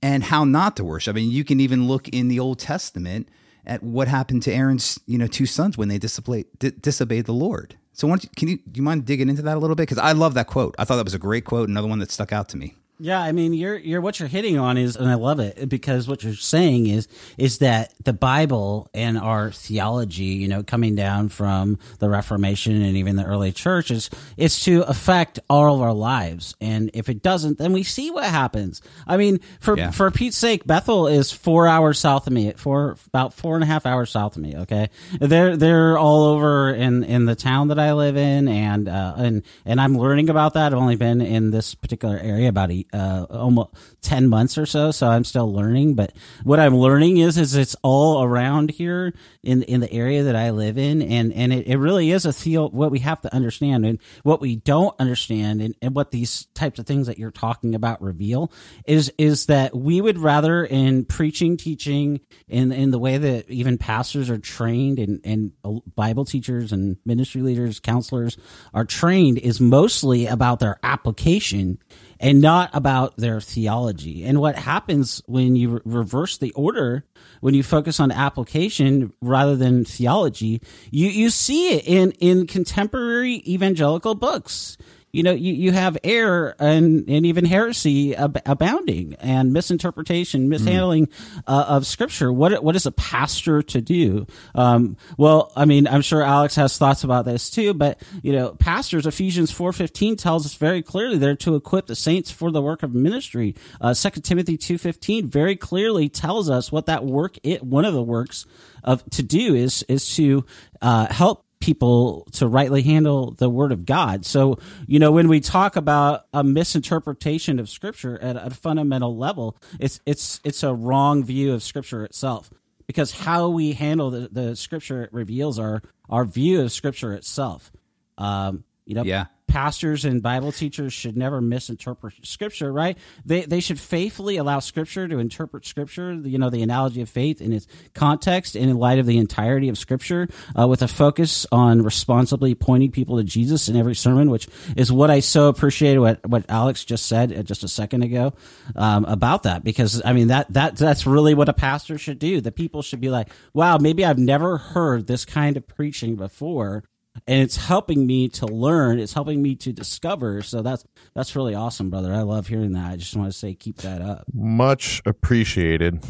[0.02, 1.14] and how not to worship.
[1.14, 3.28] I mean, you can even look in the Old Testament
[3.64, 7.76] at what happened to Aaron's, you know, two sons when they disobeyed, disobeyed the Lord.
[7.92, 9.84] So, can you do you mind digging into that a little bit?
[9.84, 10.74] Because I love that quote.
[10.78, 11.68] I thought that was a great quote.
[11.68, 12.74] Another one that stuck out to me.
[12.98, 16.08] Yeah, I mean, you're you're what you're hitting on is, and I love it because
[16.08, 21.28] what you're saying is is that the Bible and our theology, you know, coming down
[21.28, 25.92] from the Reformation and even the early church is is to affect all of our
[25.92, 28.80] lives, and if it doesn't, then we see what happens.
[29.06, 29.90] I mean, for yeah.
[29.90, 33.66] for Pete's sake, Bethel is four hours south of me, four about four and a
[33.66, 34.56] half hours south of me.
[34.56, 34.88] Okay,
[35.20, 39.42] they're they're all over in in the town that I live in, and uh, and
[39.66, 40.72] and I'm learning about that.
[40.72, 44.90] I've only been in this particular area about a uh, almost 10 months or so
[44.90, 45.94] so i'm still learning.
[45.94, 46.12] But
[46.44, 50.50] what i'm learning is is it's all around here in in the area that i
[50.50, 53.84] live in and and it, it really is a feel what we have to understand
[53.84, 57.74] and what we don't understand and, and what these types of things that you're talking
[57.74, 58.52] about reveal
[58.86, 63.78] is is that we would rather in preaching teaching in in the way that even
[63.78, 65.52] pastors are trained and and
[65.94, 68.36] bible teachers and ministry leaders counselors
[68.74, 71.78] are trained is mostly about their application
[72.20, 74.24] and not about their theology.
[74.24, 77.04] And what happens when you re- reverse the order,
[77.40, 83.42] when you focus on application rather than theology, you, you see it in, in contemporary
[83.46, 84.76] evangelical books
[85.16, 91.06] you know, you, you have error and, and even heresy ab- abounding and misinterpretation, mishandling
[91.06, 91.42] mm.
[91.46, 92.30] uh, of scripture.
[92.30, 94.26] What, what is a pastor to do?
[94.54, 98.50] Um, well, I mean, I'm sure Alex has thoughts about this too, but you know,
[98.56, 102.82] pastors, Ephesians 4.15 tells us very clearly they're to equip the saints for the work
[102.82, 103.54] of ministry.
[103.80, 108.02] Uh, 2 Timothy 2.15 very clearly tells us what that work, it, one of the
[108.02, 108.44] works
[108.84, 110.44] of to do is, is to,
[110.82, 114.24] uh, help people to rightly handle the word of God.
[114.24, 119.56] So, you know, when we talk about a misinterpretation of scripture at a fundamental level,
[119.80, 122.50] it's it's it's a wrong view of scripture itself.
[122.86, 127.72] Because how we handle the, the scripture reveals our our view of scripture itself.
[128.16, 132.98] Um, you know, yeah pastors and Bible teachers should never misinterpret Scripture, right?
[133.24, 137.40] They they should faithfully allow Scripture to interpret Scripture, you know, the analogy of faith
[137.40, 141.46] in its context and in light of the entirety of Scripture, uh, with a focus
[141.52, 145.96] on responsibly pointing people to Jesus in every sermon, which is what I so appreciate
[145.98, 148.34] what what Alex just said uh, just a second ago
[148.74, 152.40] um, about that, because I mean that that that's really what a pastor should do.
[152.40, 156.84] The people should be like, wow, maybe I've never heard this kind of preaching before
[157.26, 158.98] and it's helping me to learn.
[158.98, 160.42] It's helping me to discover.
[160.42, 162.12] So that's that's really awesome brother.
[162.12, 162.90] I love hearing that.
[162.90, 164.24] I just want to say keep that up.
[164.32, 166.02] Much appreciated.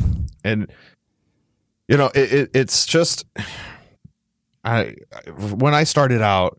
[0.45, 0.69] And
[1.88, 3.25] you know it, it, it's just
[4.64, 4.95] i
[5.38, 6.59] when i started out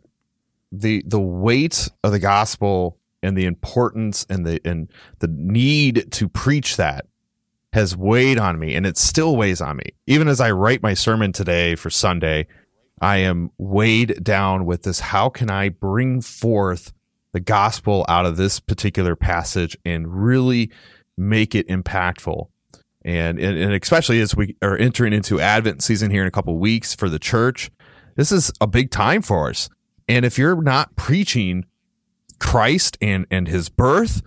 [0.71, 6.29] the the weight of the gospel and the importance and the and the need to
[6.29, 7.05] preach that
[7.73, 9.83] has weighed on me and it still weighs on me.
[10.07, 12.47] Even as i write my sermon today for sunday
[12.99, 14.99] I am weighed down with this.
[14.99, 16.93] How can I bring forth
[17.31, 20.71] the gospel out of this particular passage and really
[21.17, 22.47] make it impactful?
[23.05, 26.57] And, and, and especially as we are entering into Advent season here in a couple
[26.57, 27.71] weeks for the church,
[28.15, 29.69] this is a big time for us.
[30.09, 31.65] And if you're not preaching
[32.39, 34.21] Christ and, and his birth,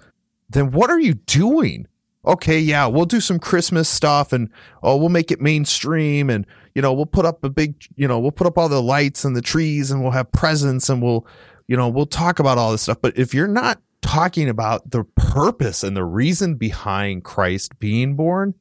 [0.49, 1.87] then what are you doing?
[2.25, 4.51] Okay, yeah, we'll do some Christmas stuff and
[4.83, 8.19] oh, we'll make it mainstream and you know, we'll put up a big, you know,
[8.19, 11.27] we'll put up all the lights and the trees and we'll have presents and we'll,
[11.67, 12.99] you know, we'll talk about all this stuff.
[13.01, 18.55] But if you're not talking about the purpose and the reason behind Christ being born,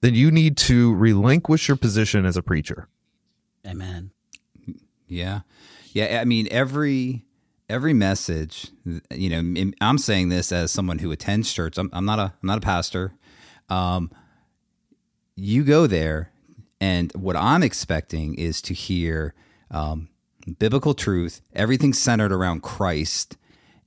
[0.00, 2.88] then you need to relinquish your position as a preacher.
[3.66, 4.10] Amen.
[5.06, 5.40] Yeah.
[5.92, 6.18] Yeah.
[6.20, 7.24] I mean, every,
[7.68, 8.72] every message,
[9.10, 11.78] you know, I'm saying this as someone who attends church.
[11.78, 13.14] I'm, I'm not a, I'm not a pastor.
[13.68, 14.10] Um,
[15.36, 16.31] you go there
[16.82, 19.34] and what I'm expecting is to hear
[19.70, 20.08] um,
[20.58, 23.36] biblical truth, everything centered around Christ,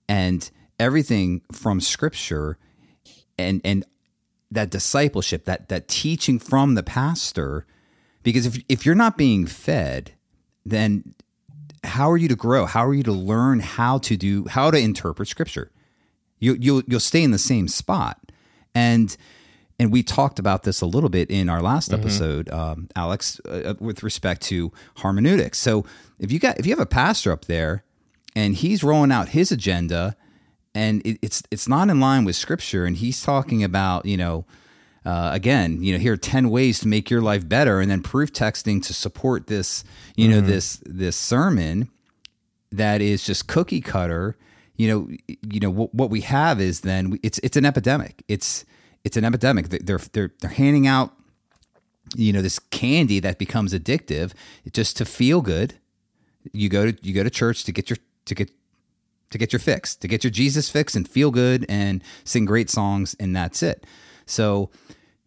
[0.07, 2.57] and everything from Scripture,
[3.37, 3.83] and and
[4.49, 7.65] that discipleship, that that teaching from the pastor.
[8.23, 10.13] Because if if you're not being fed,
[10.65, 11.15] then
[11.83, 12.65] how are you to grow?
[12.65, 15.69] How are you to learn how to do how to interpret Scripture?
[16.39, 18.31] You you'll you'll stay in the same spot,
[18.73, 19.17] and
[19.79, 22.01] and we talked about this a little bit in our last mm-hmm.
[22.01, 25.59] episode, um, Alex, uh, uh, with respect to hermeneutics.
[25.59, 25.85] So
[26.19, 27.83] if you got if you have a pastor up there
[28.35, 30.15] and he's rolling out his agenda,
[30.73, 34.45] and it, it's it's not in line with Scripture, and he's talking about you know.
[35.07, 38.01] Uh, again, you know, here are ten ways to make your life better, and then
[38.01, 39.83] proof texting to support this,
[40.15, 40.47] you know, mm-hmm.
[40.47, 41.87] this this sermon
[42.71, 44.35] that is just cookie cutter.
[44.77, 48.23] You know, you know what, what we have is then it's it's an epidemic.
[48.27, 48.65] It's
[49.05, 49.69] it's an epidemic.
[49.69, 51.13] They're they're they're handing out
[52.15, 54.33] you know this candy that becomes addictive
[54.73, 55.75] just to feel good.
[56.51, 58.51] You go to you go to church to get your to get
[59.29, 62.69] to get your fix, to get your Jesus fix and feel good and sing great
[62.69, 63.85] songs and that's it.
[64.25, 64.71] So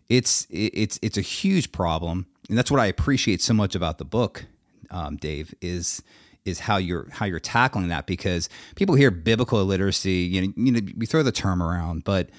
[0.09, 4.05] it's it's it's a huge problem, and that's what I appreciate so much about the
[4.05, 4.47] book,
[4.91, 5.55] um, Dave.
[5.61, 6.03] Is
[6.45, 10.73] is how you're how you're tackling that because people hear biblical illiteracy, you know, you
[10.73, 12.31] know, we throw the term around, but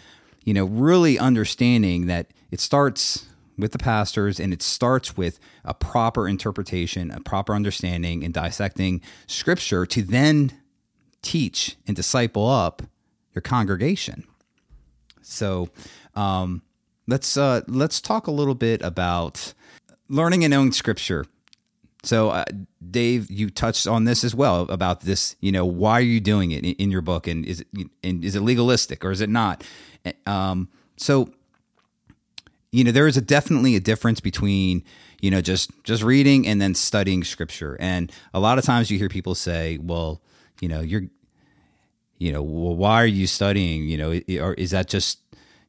[0.50, 5.76] you know, really understanding that it starts with the pastors and it starts with a
[5.76, 10.52] proper interpretation, a proper understanding and dissecting scripture to then
[11.22, 12.82] teach and disciple up
[13.36, 14.24] your congregation.
[15.22, 15.70] So,
[16.16, 16.64] um,
[17.06, 19.54] let's uh, let's talk a little bit about
[20.08, 21.26] learning and knowing scripture.
[22.02, 22.46] So, uh,
[22.90, 25.36] Dave, you touched on this as well about this.
[25.42, 27.68] You know, why are you doing it in, in your book, and is it
[28.04, 29.64] and is it legalistic or is it not?
[30.26, 31.30] Um, so,
[32.72, 34.84] you know, there is a definitely a difference between
[35.22, 37.78] you know just just reading and then studying scripture.
[37.80, 40.22] And a lot of times you hear people say, "Well,
[40.62, 41.04] you know, you're,
[42.18, 43.88] you know, well, why are you studying?
[43.88, 45.20] You know, or is that just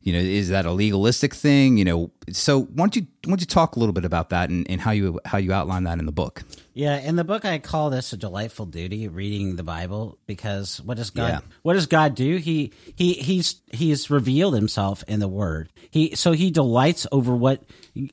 [0.02, 1.76] you know, is that a legalistic thing?
[1.76, 4.50] You know, so why don't you why don't you talk a little bit about that
[4.50, 6.42] and, and how you how you outline that in the book?
[6.72, 10.96] Yeah, in the book I call this a delightful duty, reading the Bible, because what
[10.96, 11.40] does God yeah.
[11.62, 12.36] what does God do?
[12.36, 15.70] He he he's he's revealed himself in the word.
[15.90, 17.64] He so he delights over what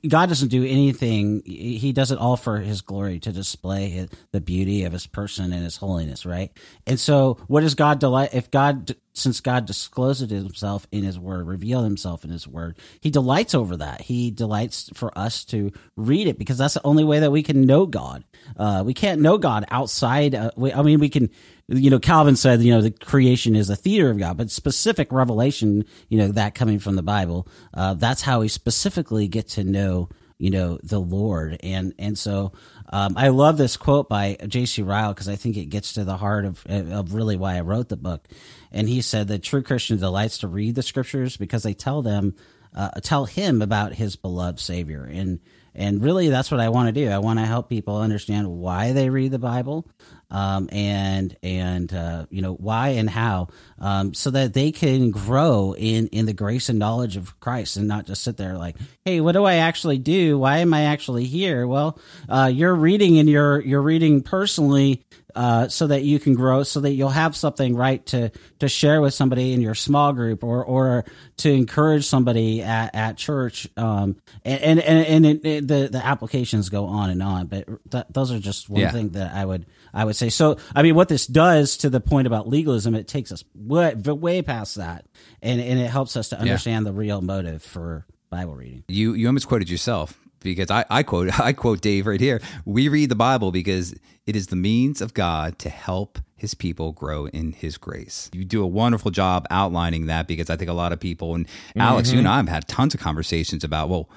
[0.07, 1.43] God doesn't do anything.
[1.45, 5.53] He does it all for his glory to display his, the beauty of his person
[5.53, 6.51] and his holiness, right?
[6.85, 11.47] And so what does God delight if God since God discloses himself in his word,
[11.47, 14.01] revealed himself in his word, he delights over that.
[14.07, 17.65] He delights for us to read it because that's the only way that we can
[17.65, 18.23] know God.
[18.55, 20.33] Uh, we can't know God outside.
[20.33, 21.29] Uh, we, I mean, we can,
[21.67, 25.11] you know, Calvin said, you know, the creation is a theater of God, but specific
[25.11, 29.65] revelation, you know, that coming from the Bible, uh, that's how we specifically get to
[29.65, 31.59] know, you know, the Lord.
[31.61, 32.53] And, and so,
[32.89, 34.83] um, I love this quote by J.C.
[34.83, 37.89] Ryle because I think it gets to the heart of, of really why I wrote
[37.89, 38.25] the book.
[38.71, 42.35] And he said that true Christian delights to read the scriptures because they tell them,
[42.77, 45.03] uh, tell him about his beloved Savior.
[45.03, 45.39] And
[45.73, 47.09] and really, that's what I want to do.
[47.09, 49.87] I want to help people understand why they read the Bible,
[50.29, 53.47] um, and and uh, you know why and how,
[53.79, 57.87] um, so that they can grow in in the grace and knowledge of Christ, and
[57.87, 60.37] not just sit there like, hey, what do I actually do?
[60.37, 61.65] Why am I actually here?
[61.65, 65.05] Well, uh, you're reading and you're you're reading personally
[65.37, 69.01] uh, so that you can grow, so that you'll have something right to to share
[69.01, 71.05] with somebody in your small group, or or
[71.37, 73.67] to encourage somebody at, at church.
[73.77, 78.05] Um, and and and, it, it, the the applications go on and on, but th-
[78.09, 78.91] those are just one yeah.
[78.91, 80.29] thing that I would I would say.
[80.29, 83.95] So I mean, what this does to the point about legalism, it takes us way,
[83.95, 85.05] way past that,
[85.41, 86.91] and and it helps us to understand yeah.
[86.91, 88.83] the real motive for Bible reading.
[88.87, 92.41] You you almost quoted yourself because I, I quote I quote Dave right here.
[92.63, 93.95] We read the Bible because
[94.27, 98.29] it is the means of God to help his people grow in his grace.
[98.31, 101.47] You do a wonderful job outlining that because I think a lot of people and
[101.47, 101.81] mm-hmm.
[101.81, 104.07] Alex, you and I have had tons of conversations about, well,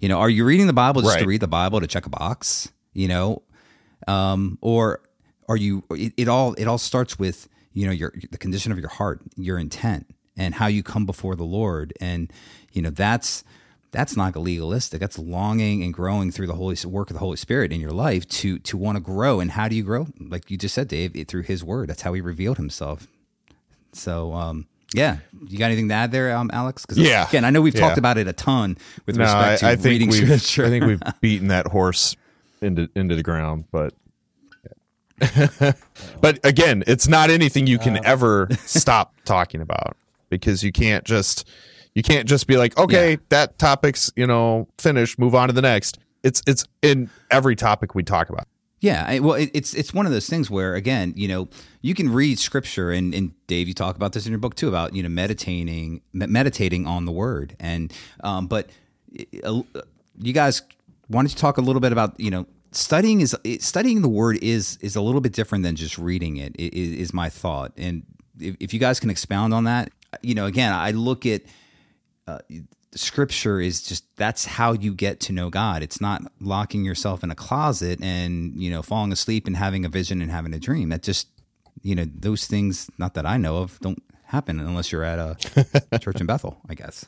[0.00, 1.22] you know, are you reading the Bible just right.
[1.22, 2.70] to read the Bible to check a box?
[2.92, 3.42] You know?
[4.06, 5.00] Um, or
[5.50, 8.78] are you it, it all it all starts with, you know, your the condition of
[8.78, 11.92] your heart, your intent, and how you come before the Lord.
[12.00, 12.32] And,
[12.72, 13.42] you know, that's
[13.90, 15.00] that's not legalistic.
[15.00, 18.28] That's longing and growing through the Holy work of the Holy Spirit in your life
[18.28, 19.40] to to want to grow.
[19.40, 20.06] And how do you grow?
[20.20, 21.88] Like you just said, Dave, it, through His Word.
[21.88, 23.08] That's how He revealed Himself.
[23.92, 26.86] So, um, yeah, you got anything to add there, um, Alex?
[26.86, 27.80] Because yeah, again, I know we've yeah.
[27.80, 30.64] talked about it a ton with no, respect to I, I reading think scripture.
[30.64, 32.14] I think we've beaten that horse
[32.62, 33.94] into into the ground, but.
[36.20, 39.96] But again, it's not anything you can uh, ever stop talking about
[40.28, 41.48] because you can't just
[41.94, 45.18] you can't just be like, okay, that topic's you know finished.
[45.18, 45.98] Move on to the next.
[46.22, 48.46] It's it's in every topic we talk about.
[48.80, 51.48] Yeah, well, it, it's it's one of those things where again, you know,
[51.82, 54.68] you can read scripture, and, and Dave, you talk about this in your book too
[54.68, 57.92] about you know meditating meditating on the word, and
[58.24, 58.70] um, but
[59.44, 59.60] uh,
[60.18, 60.62] you guys
[61.08, 64.38] why don't you talk a little bit about you know studying is studying the word
[64.42, 68.04] is is a little bit different than just reading it is, is my thought, and
[68.38, 69.90] if, if you guys can expound on that,
[70.22, 71.42] you know, again, I look at
[72.26, 72.38] uh,
[72.94, 75.82] scripture is just that's how you get to know God.
[75.82, 79.88] It's not locking yourself in a closet and, you know, falling asleep and having a
[79.88, 80.88] vision and having a dream.
[80.88, 81.28] That just,
[81.82, 85.98] you know, those things, not that I know of, don't happen unless you're at a
[85.98, 87.06] church in Bethel, I guess.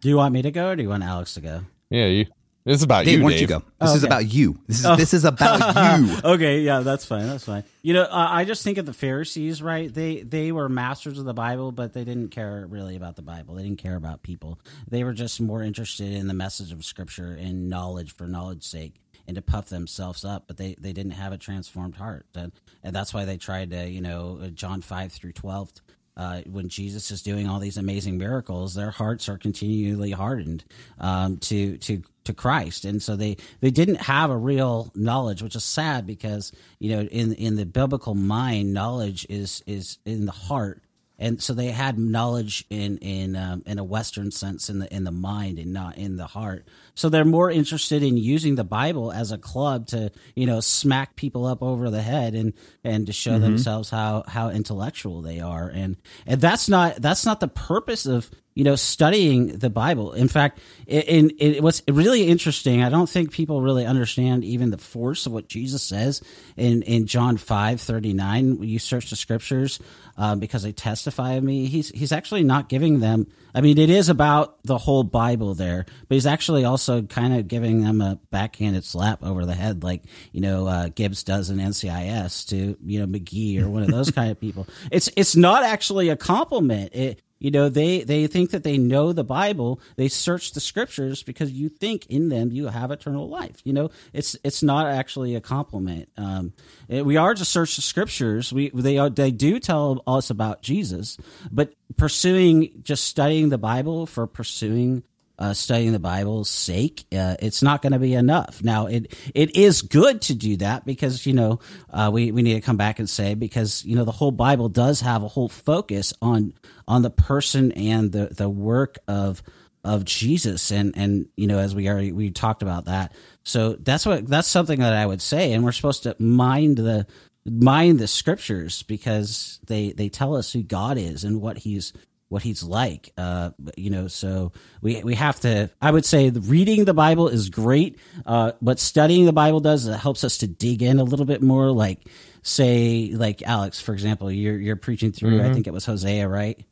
[0.00, 1.62] Do you want me to go or do you want Alex to go?
[1.90, 2.26] Yeah, you
[2.64, 3.40] This is about Dave, you, why don't Dave.
[3.42, 3.58] you go?
[3.80, 4.06] This Oh, is okay.
[4.06, 4.58] about you.
[4.66, 6.16] This is this is about you.
[6.24, 7.26] okay, yeah, that's fine.
[7.26, 7.62] That's fine.
[7.82, 9.92] You know, uh, I just think of the Pharisees, right?
[9.92, 13.54] They they were masters of the Bible, but they didn't care really about the Bible.
[13.54, 14.58] They didn't care about people.
[14.88, 18.94] They were just more interested in the message of Scripture and knowledge for knowledge's sake,
[19.28, 20.44] and to puff themselves up.
[20.46, 22.50] But they they didn't have a transformed heart, and,
[22.82, 25.70] and that's why they tried to, you know, uh, John five through twelve.
[26.16, 30.64] Uh, when Jesus is doing all these amazing miracles, their hearts are continually hardened
[31.00, 35.56] um, to to to Christ, and so they they didn't have a real knowledge, which
[35.56, 40.32] is sad because you know in in the biblical mind, knowledge is is in the
[40.32, 40.83] heart,
[41.24, 45.04] and so they had knowledge in in um, in a Western sense in the in
[45.04, 46.68] the mind and not in the heart.
[46.94, 51.16] So they're more interested in using the Bible as a club to you know smack
[51.16, 52.52] people up over the head and
[52.84, 55.96] and to show themselves how how intellectual they are, and
[56.26, 60.12] and that's not that's not the purpose of you know studying the bible.
[60.12, 64.78] In fact in, in, what's really interesting i don't think people really understand even the
[64.78, 66.22] force of what jesus says
[66.56, 69.80] in, in john 5 39 you search the scriptures
[70.16, 71.66] um, because they testify of me.
[71.66, 75.86] He's, he's actually not giving them i mean it is about the whole bible there
[76.08, 80.04] but he's actually also kind of giving them a backhanded slap over the head like
[80.32, 84.10] you know uh, gibbs does in ncis to you know mcgee or one of those
[84.14, 84.66] kind of people.
[84.90, 86.94] It's it's not actually a compliment.
[86.94, 89.78] It you know, they, they think that they know the Bible.
[89.96, 93.60] They search the scriptures because you think in them you have eternal life.
[93.64, 96.08] You know, it's it's not actually a compliment.
[96.16, 96.54] Um,
[96.88, 98.50] it- we are to search the scriptures.
[98.50, 101.18] We they are, they do tell us about Jesus,
[101.52, 105.02] but pursuing just studying the Bible for pursuing
[105.38, 108.62] uh, studying the Bible's sake, uh, it's not going to be enough.
[108.62, 111.60] Now, it it is good to do that because you know
[111.90, 114.68] uh, we we need to come back and say because you know the whole Bible
[114.68, 116.52] does have a whole focus on
[116.86, 119.42] on the person and the the work of
[119.82, 123.12] of Jesus and and you know as we already we talked about that.
[123.42, 127.06] So that's what that's something that I would say, and we're supposed to mind the
[127.44, 131.92] mind the scriptures because they they tell us who God is and what He's
[132.34, 133.12] what he's like.
[133.16, 137.28] Uh you know so we we have to i would say the reading the bible
[137.28, 141.04] is great uh what studying the bible does it helps us to dig in a
[141.04, 141.70] little bit more.
[141.70, 142.00] Like
[142.42, 146.62] say like alex for example you're you're preaching through i think it was hosea right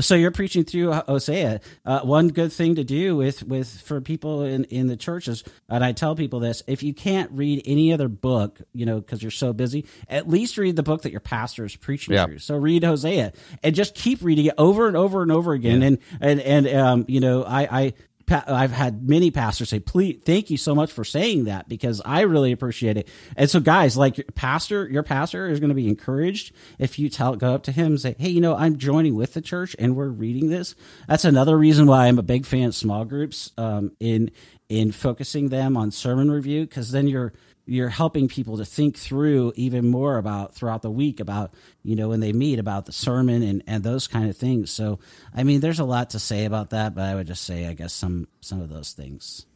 [0.00, 1.60] so you're preaching through Hosea.
[1.84, 5.84] Uh, one good thing to do with, with for people in, in the churches, and
[5.84, 9.30] I tell people this: if you can't read any other book, you know, because you're
[9.30, 12.26] so busy, at least read the book that your pastor is preaching Yeah.
[12.26, 12.38] through.
[12.38, 13.32] So read Hosea
[13.62, 15.82] and just keep reading it over and over and over again.
[15.82, 17.92] And and and um, you know, I I.
[18.30, 22.22] I've had many pastors say, "Please, thank you so much for saying that because I
[22.22, 25.88] really appreciate it." And so, guys, like your pastor, your pastor is going to be
[25.88, 29.14] encouraged if you tell, go up to him and say, "Hey, you know, I'm joining
[29.14, 30.74] with the church and we're reading this."
[31.08, 34.30] That's another reason why I'm a big fan of small groups um, in
[34.68, 37.32] in focusing them on sermon review because then you're
[37.66, 42.08] you're helping people to think through even more about throughout the week about you know
[42.08, 44.70] when they meet about the sermon and and those kind of things.
[44.70, 44.98] So
[45.34, 47.72] i mean there's a lot to say about that but i would just say i
[47.72, 49.46] guess some some of those things.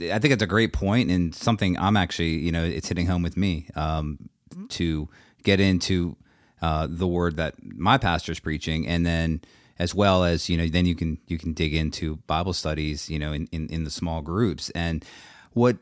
[0.00, 3.22] I think it's a great point and something I'm actually, you know, it's hitting home
[3.22, 4.28] with me um,
[4.70, 5.08] to
[5.42, 6.16] get into
[6.60, 9.40] uh, the word that my pastor's preaching, and then
[9.78, 13.18] as well as you know, then you can you can dig into Bible studies, you
[13.18, 14.70] know, in, in, in the small groups.
[14.70, 15.04] And
[15.52, 15.78] what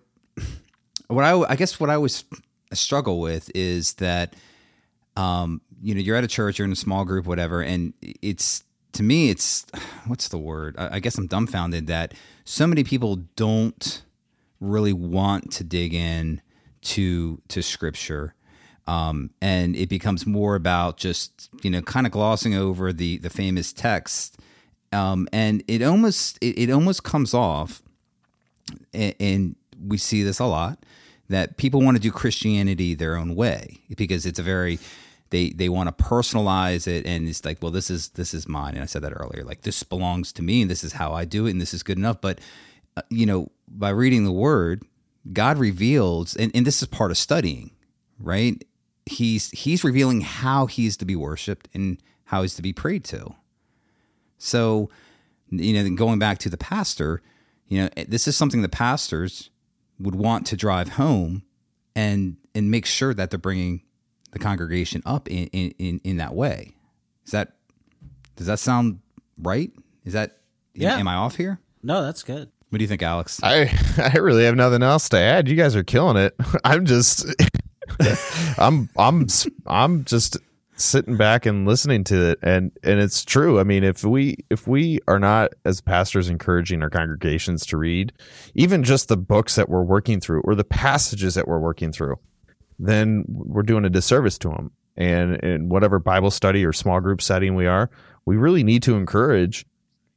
[1.12, 2.24] what I I guess what I always
[2.72, 4.34] struggle with is that
[5.16, 8.64] um, you know, you're at a church, you're in a small group, whatever, and it's
[8.92, 9.66] to me, it's
[10.06, 10.76] what's the word?
[10.78, 14.02] I, I guess I'm dumbfounded that so many people don't
[14.60, 16.40] really want to dig in
[16.82, 18.34] to to scripture.
[18.88, 23.30] Um, and it becomes more about just you know kind of glossing over the the
[23.30, 24.38] famous text
[24.92, 27.80] um, and it almost it, it almost comes off
[28.92, 30.84] and, and we see this a lot
[31.32, 34.78] that people want to do Christianity their own way because it's a very
[35.30, 38.74] they they want to personalize it and it's like well this is this is mine.
[38.74, 41.24] And I said that earlier like this belongs to me and this is how I
[41.24, 42.20] do it and this is good enough.
[42.20, 42.38] But
[42.96, 44.82] uh, you know by reading the word
[45.32, 47.70] God reveals and, and this is part of studying
[48.18, 48.64] right?
[49.04, 53.34] He's he's revealing how he's to be worshiped and how he's to be prayed to.
[54.38, 54.90] So
[55.50, 57.20] you know going back to the pastor
[57.68, 59.50] you know this is something the pastors
[59.98, 61.42] would want to drive home
[61.94, 63.82] and and make sure that they're bringing
[64.32, 66.72] the congregation up in in, in that way
[67.24, 67.52] is that
[68.36, 68.98] does that sound
[69.38, 69.70] right
[70.04, 70.38] is that
[70.74, 70.96] Yeah.
[70.96, 73.70] am i off here no that's good what do you think alex I
[74.14, 75.46] I really have nothing else to add.
[75.48, 76.34] You guys are killing it.
[76.64, 77.26] I'm just
[78.58, 79.26] I'm I'm
[79.66, 80.38] I'm just
[80.74, 82.38] sitting back and listening to it.
[82.42, 83.60] And and it's true.
[83.60, 88.12] I mean if we if we are not as pastors encouraging our congregations to read
[88.54, 92.16] even just the books that we're working through or the passages that we're working through
[92.78, 97.22] then we're doing a disservice to them and in whatever bible study or small group
[97.22, 97.90] setting we are
[98.24, 99.64] we really need to encourage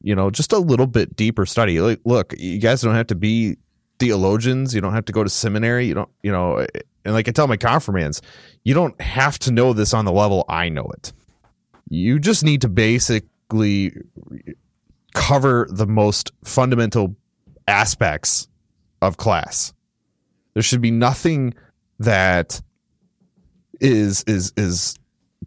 [0.01, 1.81] you know just a little bit deeper study.
[1.81, 3.57] Like look you guys don't have to be
[3.99, 6.65] theologians you don't have to go to seminary you don't you know
[7.05, 8.21] and like I tell my confirmands,
[8.63, 11.13] you don't have to know this on the level I know it.
[11.87, 13.93] You just need to basically
[15.13, 17.15] cover the most fundamental
[17.67, 18.47] aspects
[19.01, 19.71] of class.
[20.55, 21.53] There should be nothing
[21.99, 22.59] that
[23.79, 24.95] is is is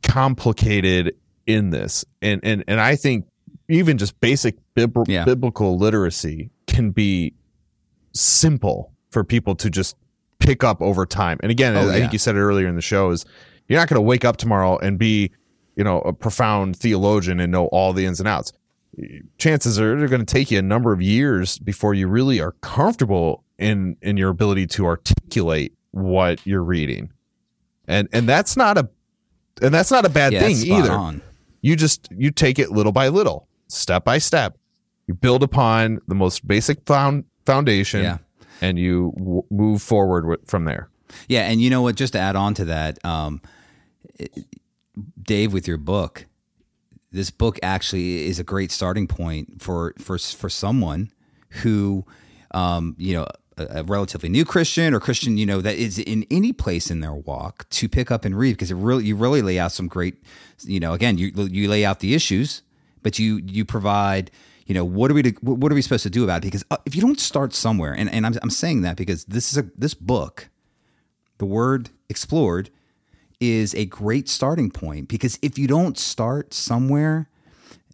[0.04, 2.04] complicated in this.
[2.22, 3.26] And and and I think
[3.68, 5.24] even just basic bib- yeah.
[5.24, 7.34] biblical literacy can be
[8.20, 9.96] simple for people to just
[10.38, 11.38] pick up over time.
[11.42, 11.92] And again, oh, I yeah.
[12.00, 13.24] think you said it earlier in the show is
[13.66, 15.30] you're not going to wake up tomorrow and be,
[15.76, 18.52] you know, a profound theologian and know all the ins and outs.
[19.36, 22.52] Chances are they're going to take you a number of years before you really are
[22.62, 27.12] comfortable in in your ability to articulate what you're reading.
[27.86, 28.88] And and that's not a
[29.62, 30.92] and that's not a bad yeah, thing either.
[30.92, 31.22] On.
[31.60, 34.56] You just you take it little by little, step by step.
[35.06, 38.02] You build upon the most basic found foundation.
[38.02, 38.18] Yeah
[38.60, 40.88] and you w- move forward w- from there.
[41.28, 41.96] Yeah, and you know what?
[41.96, 43.40] Just to add on to that, um,
[45.20, 46.26] Dave, with your book,
[47.12, 51.10] this book actually is a great starting point for for for someone
[51.62, 52.04] who,
[52.50, 53.26] um, you know,
[53.56, 57.00] a, a, relatively new Christian or Christian, you know, that is in any place in
[57.00, 59.88] their walk to pick up and read because it really you really lay out some
[59.88, 60.22] great,
[60.64, 62.62] you know, again you you lay out the issues,
[63.02, 64.30] but you you provide
[64.68, 66.42] you know what are we to, what are we supposed to do about it?
[66.42, 69.50] Because uh, if you don't start somewhere and, and I'm, I'm saying that because this
[69.50, 70.50] is a this book
[71.38, 72.70] the word explored
[73.40, 77.28] is a great starting point because if you don't start somewhere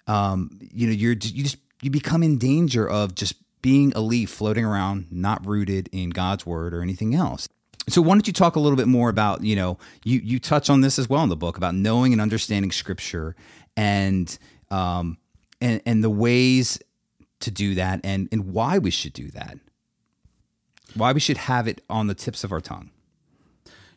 [0.06, 4.30] um, you know you're you just you become in danger of just being a leaf
[4.30, 7.48] floating around not rooted in god's word or anything else.
[7.88, 10.68] So why don't you talk a little bit more about you know you you touch
[10.68, 13.36] on this as well in the book about knowing and understanding scripture
[13.76, 14.36] and
[14.70, 15.18] um,
[15.60, 16.78] and, and the ways
[17.40, 19.58] to do that and, and why we should do that.
[20.94, 22.90] Why we should have it on the tips of our tongue.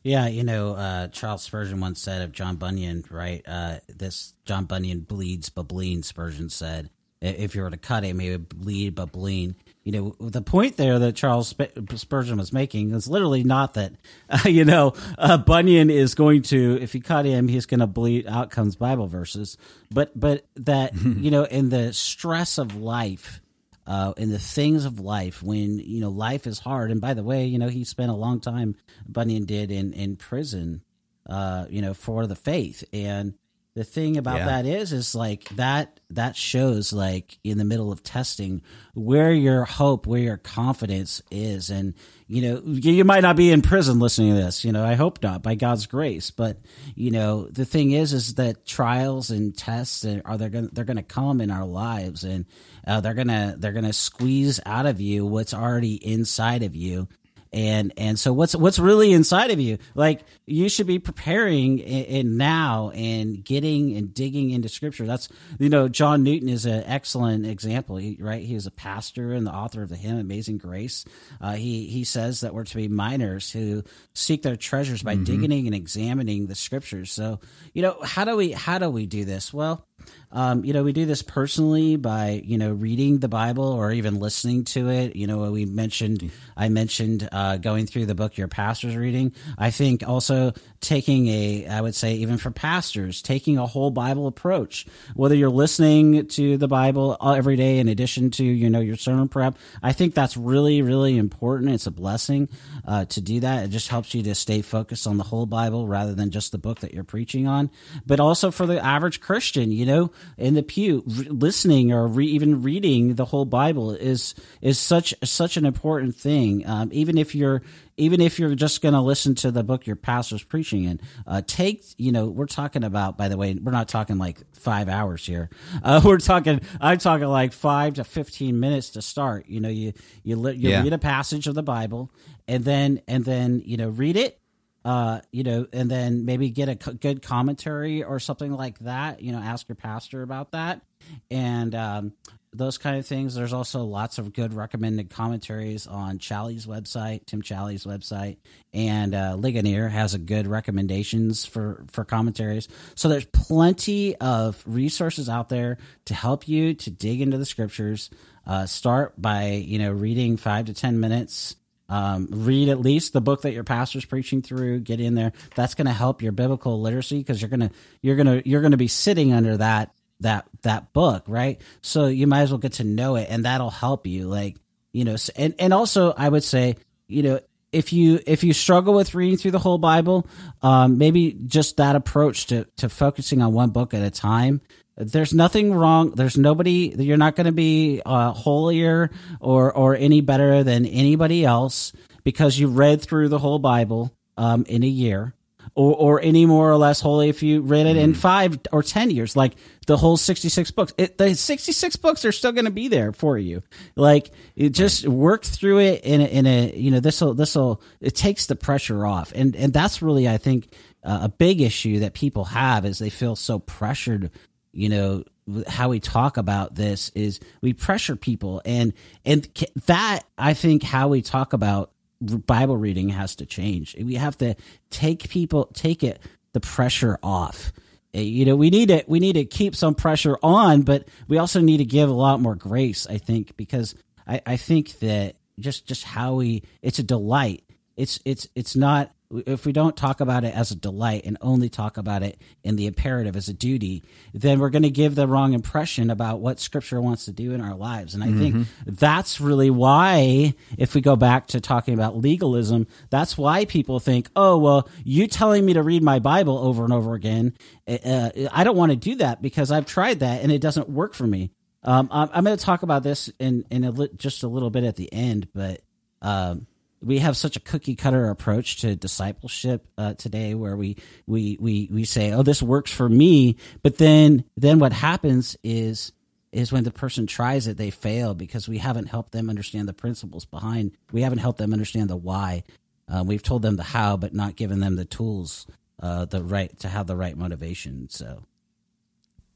[0.04, 3.44] Yeah, you know, uh, Charles Spurgeon once said of John Bunyan, right?
[3.48, 5.68] Uh, this John Bunyan bleeds but
[6.04, 6.90] Spurgeon said.
[7.20, 9.56] If you were to cut him, he would bleed but bleed
[9.88, 11.56] you know the point there that Charles
[11.96, 13.94] Spurgeon was making is literally not that
[14.30, 17.88] uh, you know uh, Bunyan is going to if you cut him he's going to
[17.88, 19.58] bleed out comes Bible verses.
[19.90, 23.40] But but that you know in the stress of life
[23.86, 27.24] uh, in the things of life when you know life is hard and by the
[27.24, 28.76] way you know he spent a long time
[29.08, 30.82] Bunyan did in in prison
[31.30, 32.84] uh, you know for the faith.
[32.92, 33.36] And
[33.78, 34.46] the thing about yeah.
[34.48, 38.64] that is is like that that shows like in the middle of testing
[38.96, 41.70] where your hope where your confidence is.
[41.70, 41.94] And
[42.26, 45.22] you know you might not be in prison listening to this you know i hope
[45.22, 46.32] not by god's grace.
[46.32, 46.58] But
[46.96, 51.04] you know the thing is is that trials and tests are they're gonna they're gonna
[51.04, 52.48] come in our lives and
[52.88, 57.08] uh, they're gonna they're gonna squeeze out of you what's already inside of you
[57.54, 59.78] and and so what's what's really inside of you?
[59.96, 65.06] Like you should be preparing in, now and getting and digging into scripture.
[65.06, 65.30] That's
[65.60, 67.98] you know john newton is an excellent example.
[67.98, 68.44] He, right?
[68.44, 71.06] He is a pastor and the author of the hymn amazing grace.
[71.40, 73.84] Uh, he he says that we're to be miners who
[74.14, 75.24] seek their treasures by mm-hmm.
[75.24, 77.12] digging and examining the scriptures.
[77.12, 77.40] So
[77.74, 79.54] you know how do we how do we do this?
[79.54, 79.87] Well
[80.32, 84.20] um, you know, we do this personally by you know reading the Bible or even
[84.20, 85.16] listening to it.
[85.16, 89.34] You know, we mentioned I mentioned uh, going through the book your pastor's reading.
[89.58, 94.28] I think also taking a I would say even for pastors taking a whole Bible
[94.28, 94.86] approach.
[95.16, 99.28] Whether you're listening to the Bible every day in addition to you know your sermon
[99.28, 101.72] prep, I think that's really really important.
[101.72, 102.50] It's a blessing
[102.86, 103.66] uh, to do that.
[103.66, 106.58] It just helps you to stay focused on the whole Bible rather than just the
[106.58, 107.70] book that you're preaching on.
[108.06, 112.28] But also for the average Christian, you know in the pew re- listening or re-
[112.28, 117.34] even reading the whole bible is is such such an important thing um, even if
[117.34, 117.62] you're
[117.98, 121.42] even if you're just going to listen to the book your pastor's preaching in uh,
[121.46, 125.26] take you know we're talking about by the way we're not talking like five hours
[125.26, 125.50] here
[125.84, 129.94] uh, we're talking i'm talking like five to 15 minutes to start you know you
[130.24, 130.84] you, you yeah.
[130.84, 132.12] read a passage of the bible
[132.48, 134.40] and then and then you know read it
[134.86, 139.22] uh, you know, and then maybe get a good commentary or something like that.
[139.22, 140.82] You know, ask your pastor about that,
[141.30, 142.14] and um,
[142.58, 143.36] those kind of things.
[143.36, 148.38] There's also lots of good recommended commentaries on Challies' website, Tim Challies' website,
[148.74, 152.68] and uh, Ligonier has a good recommendations for for commentaries.
[152.96, 158.10] So there's plenty of resources out there to help you to dig into the scriptures.
[158.46, 161.56] Uh, start by you know reading five to ten minutes.
[161.90, 164.82] Um, read at least the book that your pastor's preaching through.
[164.82, 165.32] Get in there.
[165.56, 168.90] That's going to help your biblical literacy because you're gonna you're gonna you're gonna be
[168.90, 169.92] sitting under that
[170.22, 171.62] that that book, right?
[171.82, 174.28] So you might as well get to know it, and that'll help you.
[174.28, 174.58] Like
[174.92, 177.40] you know, and and also I would say, you know,
[177.72, 180.28] if you if you struggle with reading through the whole Bible,
[180.62, 184.62] um, maybe just that approach to to focusing on one book at a time.
[185.00, 186.12] There's nothing wrong.
[186.12, 186.96] There's nobody.
[186.98, 191.94] You're not going to be uh, holier or or any better than anybody else
[192.24, 195.36] because you read through the whole Bible um, in a year
[195.78, 198.18] or, or any more or less holy if you read it in Mm.
[198.18, 199.36] five or ten years.
[199.36, 199.54] Like
[199.86, 200.94] the whole 66 books.
[200.98, 203.62] It, the 66 books are still going to be there for you.
[203.96, 207.82] Like just work through it in a, in a you know this will this will
[208.02, 209.32] it takes the pressure off.
[209.36, 210.74] And and that's really i think
[211.04, 214.32] uh, a big issue that people have is they feel so pressured
[214.74, 215.24] you know
[215.68, 218.62] how we talk about this is we pressure people.
[218.66, 218.94] And
[219.26, 219.48] and
[219.86, 221.92] that i think how we talk about
[222.22, 223.96] bible reading has to change.
[223.96, 224.56] We have to
[224.90, 226.20] take people take it
[226.54, 227.72] the pressure off.
[228.16, 231.38] Uh, you know we need to we need to keep some pressure on but we
[231.38, 233.96] also need to give a lot more grace i think because
[234.26, 237.64] i i think that just just how we it's a delight.
[237.96, 239.12] It's it's it's not
[239.46, 242.76] if we don't talk about it as a delight and only talk about it in
[242.76, 244.04] the imperative as a duty
[244.34, 247.62] then we're going to give the wrong impression about what scripture wants to do in
[247.62, 248.14] our lives.
[248.16, 253.38] And i think that's really why if we go back to talking about legalism that's
[253.38, 257.14] why people think oh well you telling me to read my bible over and over
[257.14, 257.54] again
[257.88, 261.14] uh, i don't want to do that because i've tried that and it doesn't work
[261.14, 261.52] for me.
[261.84, 264.70] Um, I'm, I'm going to talk about this in in a li- just a little
[264.70, 265.82] bit at the end, but
[266.22, 266.68] um,
[267.02, 271.90] we have such a cookie cutter approach to discipleship uh, today, where we we we
[271.92, 276.12] we say, "Oh, this works for me," but then then what happens is
[276.52, 279.94] is when the person tries it, they fail because we haven't helped them understand the
[279.94, 280.92] principles behind.
[281.12, 282.64] We haven't helped them understand the why.
[283.08, 285.68] Uh, we've told them the how, but not given them the tools,
[286.02, 288.10] uh, the right to have the right motivation.
[288.10, 288.44] So.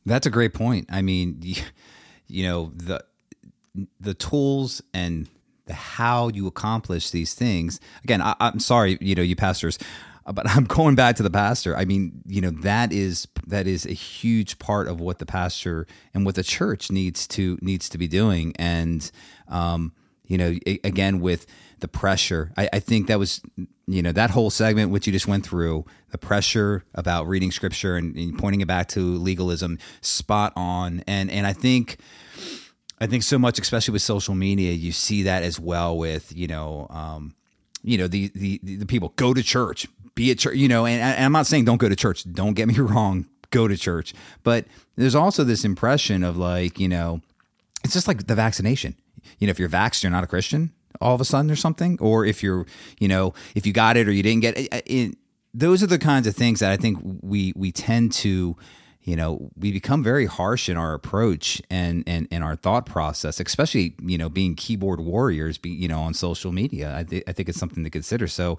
[0.06, 0.88] That's a great point.
[0.90, 1.42] I mean,
[2.28, 3.04] you, know the
[4.00, 5.28] the tools and
[5.72, 7.80] how you accomplish these things.
[8.04, 9.78] Again, I, I'm sorry, you know, you pastors,
[10.26, 11.76] uh, but I'm going back to the pastor.
[11.76, 15.88] I mean, you know, that is that is a huge part of what the pastor
[16.14, 18.54] and what the church needs to needs to be doing.
[18.58, 19.10] And
[19.48, 19.94] um,
[20.26, 21.46] you know, again with
[21.80, 23.42] the pressure, I, I think that was
[23.92, 27.96] you know that whole segment which you just went through the pressure about reading scripture
[27.96, 31.98] and, and pointing it back to legalism spot on and and i think
[33.02, 36.48] i think so much especially with social media you see that as well with you
[36.48, 37.36] know um
[37.84, 41.02] you know the the the people go to church be at church you know and,
[41.02, 44.14] and i'm not saying don't go to church don't get me wrong go to church
[44.44, 47.22] but there's also this impression of like you know
[47.84, 48.96] it's just like the vaccination.
[49.40, 51.98] You know, if you're vaxxed, you're not a Christian all of a sudden or something.
[52.00, 52.66] Or if you're,
[53.00, 54.84] you know, if you got it or you didn't get it.
[54.86, 55.18] it
[55.54, 58.56] those are the kinds of things that I think we we tend to,
[59.04, 63.40] you know, we become very harsh in our approach and and, and our thought process,
[63.40, 66.96] especially, you know, being keyboard warriors, be, you know, on social media.
[66.96, 68.28] I, th- I think it's something to consider.
[68.28, 68.58] So,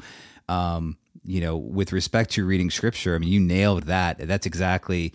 [0.49, 4.19] um, you know, with respect to reading scripture, I mean, you nailed that.
[4.19, 5.13] That's exactly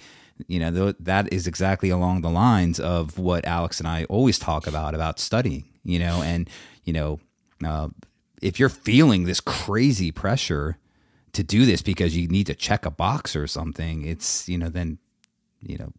[0.47, 4.37] you know th- that is exactly along the lines of what alex and i always
[4.37, 6.47] talk about about studying you know and
[6.83, 7.19] you know
[7.65, 7.87] uh,
[8.39, 10.77] if you're feeling this crazy pressure
[11.33, 14.69] to do this because you need to check a box or something it's you know
[14.69, 14.99] then
[15.61, 15.91] you know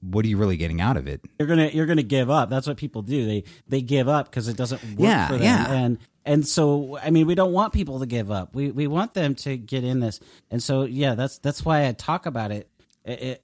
[0.00, 2.50] what are you really getting out of it you're gonna you're gonna give up.
[2.50, 3.24] That's what people do.
[3.26, 5.42] They they give up because it doesn't work Yeah, for them.
[5.42, 5.72] yeah.
[5.72, 8.54] And and so I mean, we don't want people to give up.
[8.54, 10.20] We we want them to get in this.
[10.50, 12.68] And so yeah, that's that's why I talk about it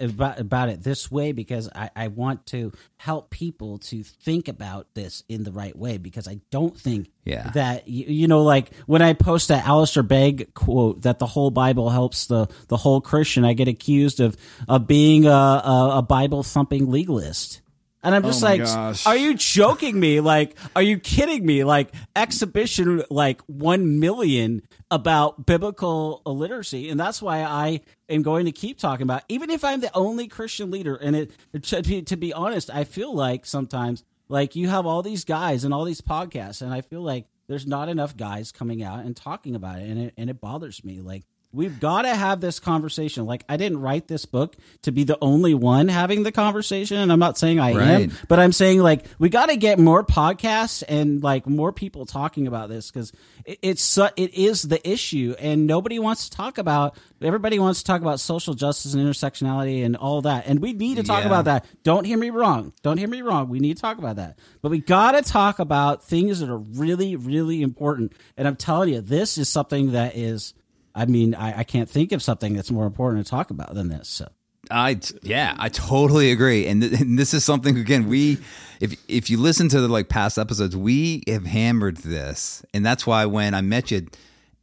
[0.00, 4.92] about about it this way because I I want to help people to think about
[4.94, 7.50] this in the right way because I don't think Yeah.
[7.54, 11.50] that you, you know like when I post that Alistair Begg quote that the whole
[11.50, 14.36] Bible helps the the whole Christian, I get accused of
[14.68, 17.61] of being a a, a Bible thumping legalist.
[18.02, 19.06] And I'm oh just Oh like, gosh.
[19.06, 20.20] are you joking me?
[20.20, 21.62] Like, are you kidding me?
[21.64, 26.90] Like, exhibition like 1 million about biblical illiteracy.
[26.90, 30.26] And that's why I am going to keep talking about, even if I'm the only
[30.26, 30.96] Christian leader.
[30.96, 31.30] And it,
[31.62, 35.64] to be, to be honest, I feel like sometimes, like, you have all these guys
[35.64, 39.14] and all these podcasts, and I feel like there's not enough guys coming out and
[39.16, 39.88] talking about it.
[39.88, 41.00] And it, and it bothers me.
[41.00, 41.22] Like,
[41.52, 43.26] we've got to have this conversation.
[43.26, 47.12] Like I didn't write this book to be the only one having the conversation, and
[47.12, 47.88] I'm not saying I Right.
[48.02, 52.06] am, but I'm saying like we got to get more podcasts and like more people
[52.06, 53.12] talking about this because
[53.44, 56.96] it, it's it is the issue, and nobody wants to talk about.
[57.20, 60.96] Everybody wants to talk about social justice and intersectionality and all that, and we need
[60.96, 61.26] to talk Yeah.
[61.26, 61.64] about that.
[61.84, 62.72] Don't hear me wrong.
[62.82, 63.48] Don't hear me wrong.
[63.48, 66.58] We need to talk about that, but we got to talk about things that are
[66.58, 68.12] really, really important.
[68.36, 70.54] And I'm telling you, this is something that is.
[70.94, 73.88] I mean, I, I can't think of something that's more important to talk about than
[73.88, 74.08] this.
[74.08, 74.28] So.
[74.70, 78.38] I yeah, I totally agree, and, th- and this is something again we
[78.80, 83.06] if if you listen to the like past episodes, we have hammered this, and that's
[83.06, 84.06] why when I met you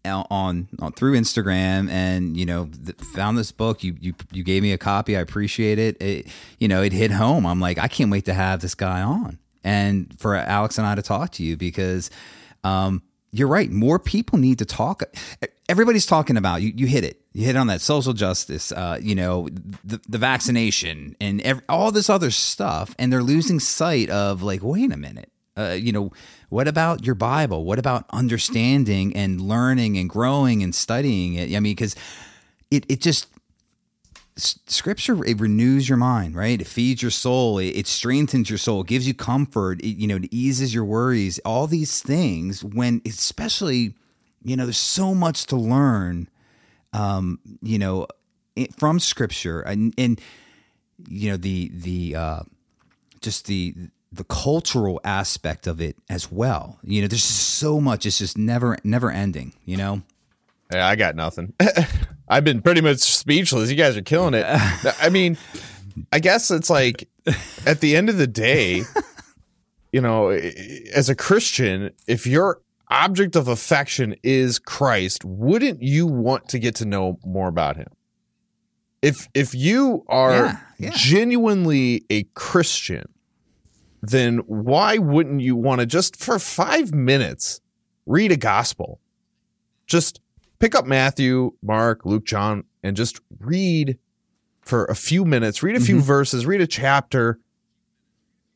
[0.05, 4.63] on, on through Instagram and you know th- found this book, you you you gave
[4.63, 5.17] me a copy.
[5.17, 6.01] I appreciate it.
[6.01, 6.27] it.
[6.59, 7.45] You know, it hit home.
[7.45, 10.95] I'm like, I can't wait to have this guy on, and for Alex and I
[10.95, 12.09] to talk to you because.
[12.63, 13.69] Um, you're right.
[13.69, 15.03] More people need to talk.
[15.67, 16.73] Everybody's talking about you.
[16.75, 17.21] You hit it.
[17.33, 18.71] You hit on that social justice.
[18.71, 19.47] Uh, you know,
[19.83, 24.91] the, the vaccination and all this other stuff, and they're losing sight of like, wait
[24.91, 25.31] a minute.
[25.57, 26.11] Uh, you know,
[26.49, 27.65] what about your Bible?
[27.65, 31.55] What about understanding and learning and growing and studying it?
[31.55, 31.95] I mean, because
[32.71, 33.27] it it just
[34.41, 36.59] scripture it renews your mind right?
[36.59, 37.57] It feeds your soul.
[37.59, 38.81] It, it strengthens your soul.
[38.81, 39.81] It gives you comfort.
[39.81, 41.39] It, you know it eases your worries.
[41.39, 43.93] All these things when especially
[44.43, 46.29] you know there's so much to learn
[46.93, 48.07] um you know
[48.77, 49.61] from scripture.
[49.61, 50.19] And and
[51.07, 52.39] you know the the uh
[53.21, 53.75] just the
[54.11, 56.79] the cultural aspect of it as well.
[56.83, 58.05] You know there's just so much.
[58.05, 60.01] It's just never never ending you know?
[60.71, 61.53] Yeah, I got nothing.
[62.29, 63.69] I've been pretty much speechless.
[63.69, 64.45] You guys are killing it.
[65.01, 65.37] I mean,
[66.13, 67.07] I guess it's like
[67.65, 68.83] at the end of the day,
[69.91, 76.49] you know, as a Christian, if your object of affection is Christ, wouldn't you want
[76.49, 77.87] to get to know more about him?
[79.01, 80.89] If if you are Yeah, yeah.
[80.93, 83.07] genuinely a Christian,
[84.01, 87.59] then why wouldn't you want to just for 5 minutes
[88.05, 88.99] read a gospel?
[89.87, 90.19] Just
[90.59, 93.97] pick up Matthew, Mark, Luke, John, and just read
[94.61, 97.39] for a few minutes, read a few verses, read a chapter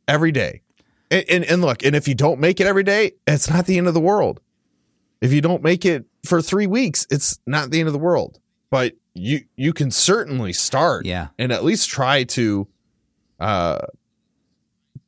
[0.07, 0.61] every day.
[1.09, 3.77] And, and, and look, and if you don't make it every day, it's not the
[3.77, 4.39] end of the world.
[5.21, 8.39] If you don't make it for three weeks, it's not the end of the world.
[8.69, 11.27] But you you can certainly start Yeah.
[11.37, 12.67] and at least try to
[13.39, 13.79] uh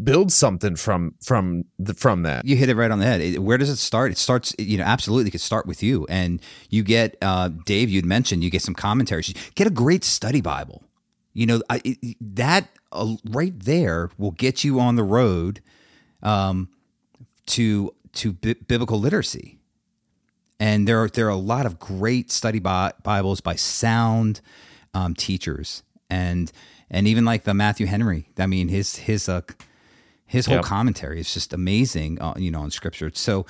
[0.04, 2.46] build something from from the, from that.
[2.46, 3.22] you hit it right on the head.
[3.22, 4.12] It- where does it start?
[4.12, 6.06] It starts, you know, absolutely could start with you.
[6.10, 9.34] And you get, uh, Dave, you'd mentioned, you get some commentaries.
[9.56, 10.84] Get a great study Bible.
[11.34, 15.62] You know, I, it, that uh, right there will get you on the road
[16.24, 16.70] um,
[17.48, 19.60] to to bi- biblical literacy.
[20.60, 24.40] And there are there are a lot of great study Bi- Bibles by sound
[24.94, 26.50] um, teachers, and
[26.90, 28.30] and even like the Matthew Henry.
[28.38, 29.42] I mean, his his uh,
[30.26, 30.66] his whole Yep.
[30.66, 33.12] commentary is just amazing, uh, you know, on scripture.
[33.14, 33.46] So,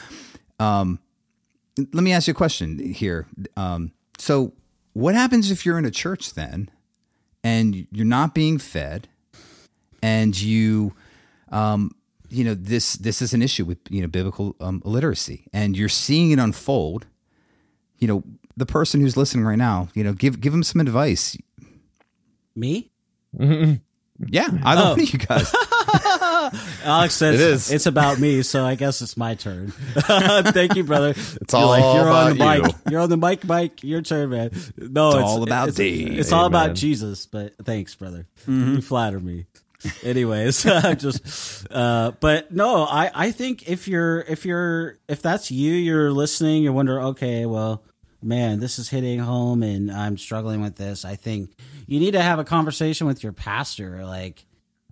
[0.60, 1.00] um,
[1.78, 3.28] let me ask you a question here.
[3.58, 4.54] Um, so,
[4.94, 6.70] what happens if you're in a church then,
[7.44, 9.08] and you're not being fed,
[10.02, 10.94] and you,
[11.50, 11.92] um,
[12.30, 15.90] you know, this this is an issue with you know biblical um, illiteracy, and you're
[15.90, 17.06] seeing it unfold.
[18.00, 18.24] You know,
[18.58, 21.38] the person who's listening right now, you know, give give them some advice.
[22.56, 22.90] Me?
[24.28, 25.54] Yeah, I love you guys.
[26.84, 27.72] Alex says It is.
[27.72, 29.72] it's about me, so I guess it's my turn.
[29.72, 31.10] Thank you, brother.
[31.10, 32.72] It's all you're on the about mic.
[32.72, 32.92] you.
[32.92, 33.84] You're on the mic, Mike.
[33.84, 34.52] Your turn, man.
[34.78, 36.20] No, it's, all about it's, Dave.
[36.20, 36.76] It's all about Amen.
[36.76, 37.26] Jesus.
[37.26, 38.28] But thanks, brother.
[38.48, 39.46] You flatter me.
[40.04, 40.64] Anyways,
[40.98, 46.12] just, uh, but no, I, I think if you're, if you're, if that's you, you're
[46.12, 47.84] listening, you wonder, okay, well,
[48.22, 51.06] man, this is hitting home and I'm struggling with this.
[51.06, 51.52] I think
[51.86, 54.46] you need to have a conversation with your pastor, like,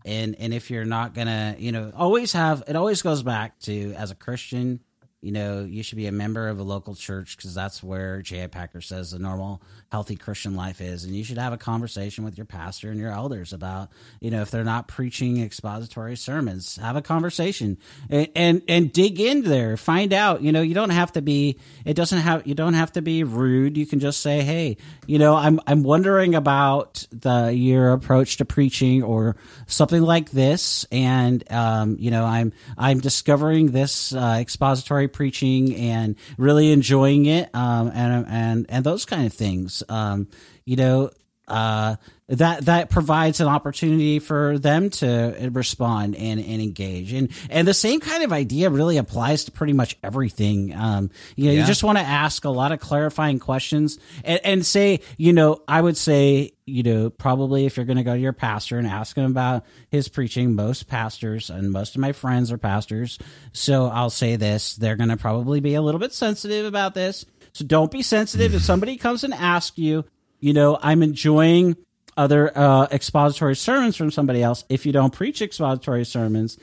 [0.05, 2.75] and and if you're not gonna, you know, always have it.
[2.75, 4.79] Always goes back to as a Christian,
[5.24, 8.47] you know, you should be a member of a local church because that's where J.I.
[8.47, 11.05] Packer says the normal, healthy Christian life is.
[11.05, 14.41] And you should have a conversation with your pastor and your elders about, you know,
[14.41, 17.78] if they're not preaching expository sermons, have a conversation
[18.09, 20.41] and and, and dig in there, find out.
[20.41, 21.57] You know, you don't have to be.
[21.86, 22.45] It doesn't have.
[22.45, 23.78] You don't have to be rude.
[23.78, 24.76] You can just say, hey,
[25.07, 30.86] you know, I'm I'm wondering about the your approach to preaching or something like this,
[30.91, 37.53] and um, you know, I'm I'm discovering this uh, expository preaching and really enjoying it,
[37.55, 39.84] um, and and and those kind of things.
[39.88, 40.28] Um,
[40.66, 41.11] you know,
[41.47, 41.95] uh,
[42.29, 47.11] that that provides an opportunity for them to respond and, and engage.
[47.11, 50.73] And and the same kind of idea really applies to pretty much everything.
[50.73, 51.59] Um, you know Yeah.
[51.61, 55.61] you just want to ask a lot of clarifying questions and, and say you know
[55.67, 58.87] i would say you know probably if you're going to go to your pastor and
[58.87, 63.19] ask him about his preaching most pastors and most of my friends are pastors.
[63.51, 67.25] So i'll say this they're going to probably be a little bit sensitive about this.
[67.51, 68.55] So don't be sensitive.
[68.55, 70.05] If somebody comes and asks you
[70.43, 71.75] you know i'm enjoying
[72.15, 76.57] other uh, expository sermons from somebody else if you don't preach expository sermons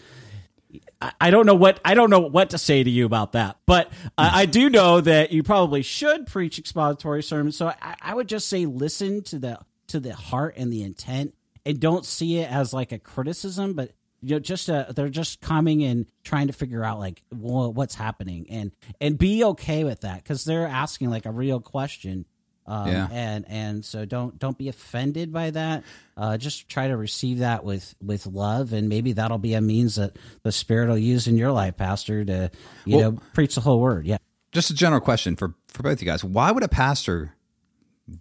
[1.20, 3.90] I- don't know what I don't know what to say to you about that, but
[4.18, 7.56] I, I do know that you probably should preach expository sermons.
[7.56, 9.58] So I, I would just say listen to the
[9.88, 13.92] to the heart and the intent, and don't see it as like a criticism, but
[14.22, 17.94] you know, just uh they're just coming and trying to figure out like wha- what's
[17.94, 18.70] happening, and
[19.00, 22.26] and be okay with that because they're asking like a real question.
[22.70, 23.08] Um, Yeah.
[23.10, 25.82] and and so don't don't be offended by that.
[26.16, 29.96] Uh, just try to receive that with with love, and maybe that'll be a means
[29.96, 32.50] that the Spirit will use in your life, Pastor, to
[32.84, 34.06] you Well- know preach the whole word.
[34.06, 34.18] Yeah.
[34.52, 36.22] just a general question for for both you guys.
[36.24, 37.34] Why would a pastor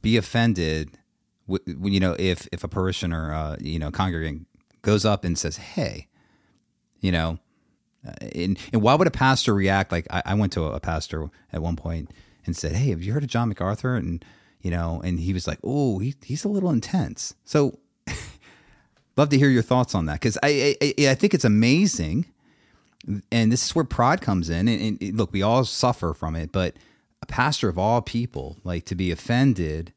[0.02, 0.98] be offended
[1.48, 4.48] w- when you know if if a parishioner, uh, you know, congregant
[4.82, 6.08] goes up and says, "Hey,"
[7.02, 7.40] you know,
[8.08, 10.80] uh, and and why would a pastor react like I, I went to a, a
[10.80, 12.12] pastor at one point
[12.46, 14.24] and said, "Hey, have you heard of John MacArthur?" and
[14.62, 17.80] you know, and he was like, "Oh, he, he's a little intense." So,
[19.18, 22.26] love to hear your thoughts on that because I, I I think it's amazing
[23.32, 24.68] and this is where pride comes in.
[24.68, 26.76] And, and look, we all suffer from it, but
[27.22, 29.94] a pastor of all people, like to be offended,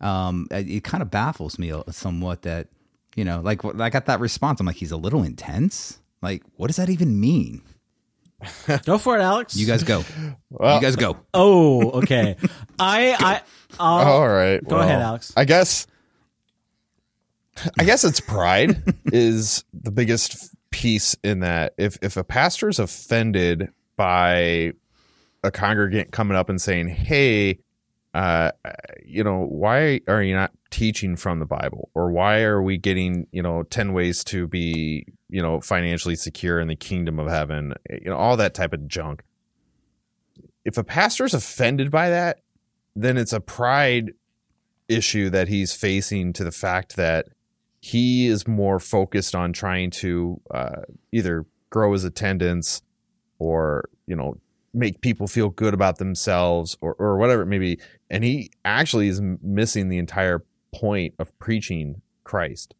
[0.00, 2.68] um, it, it kind of baffles me somewhat that
[3.16, 4.58] you know, like I got that response.
[4.58, 6.00] I'm like, he's a little intense.
[6.20, 7.62] Like, what does that even mean?
[8.84, 9.56] Go for it, Alex.
[9.56, 10.04] You guys go.
[10.50, 11.16] you guys go.
[11.32, 12.36] Oh, okay.
[12.78, 13.42] I I
[13.78, 14.62] I'll, All right.
[14.66, 15.32] Go ahead, Alex.
[15.36, 15.86] I guess.
[17.78, 21.74] I guess it's pride is the biggest piece in that.
[21.78, 24.72] If if a pastor is offended by
[25.44, 27.60] a congregant coming up and saying, "Hey,
[28.12, 28.50] uh,
[29.04, 33.28] you know, why are you not teaching from the Bible, or why are we getting
[33.30, 37.74] you know ten ways to be you know financially secure in the kingdom of heaven,
[37.90, 39.22] you know, all that type of junk."
[40.64, 42.40] If a pastor is offended by that,
[42.96, 44.12] then it's a pride
[44.88, 47.26] issue that he's facing to the fact that
[47.80, 50.82] he is more focused on trying to uh,
[51.12, 52.80] either grow his attendance
[53.38, 54.36] or you know
[54.72, 57.78] make people feel good about themselves or, or whatever it may be
[58.10, 62.74] and he actually is missing the entire point of preaching christ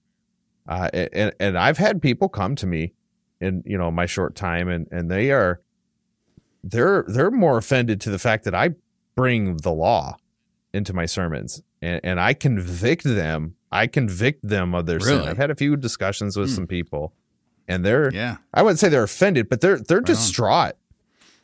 [0.69, 2.93] uh, and, and i've had people come to me
[3.41, 5.61] in you know my short time and and they are
[6.63, 8.71] they're they're more offended to the fact that i
[9.15, 10.17] bring the law
[10.73, 13.55] into my sermons and, and I convict them.
[13.71, 15.21] I convict them of their sin.
[15.21, 16.55] I've had a few discussions with Hmm.
[16.55, 17.13] some people
[17.69, 18.39] and they're Yeah.
[18.53, 20.05] I wouldn't say they're offended, but they're they're on.
[20.05, 20.73] distraught.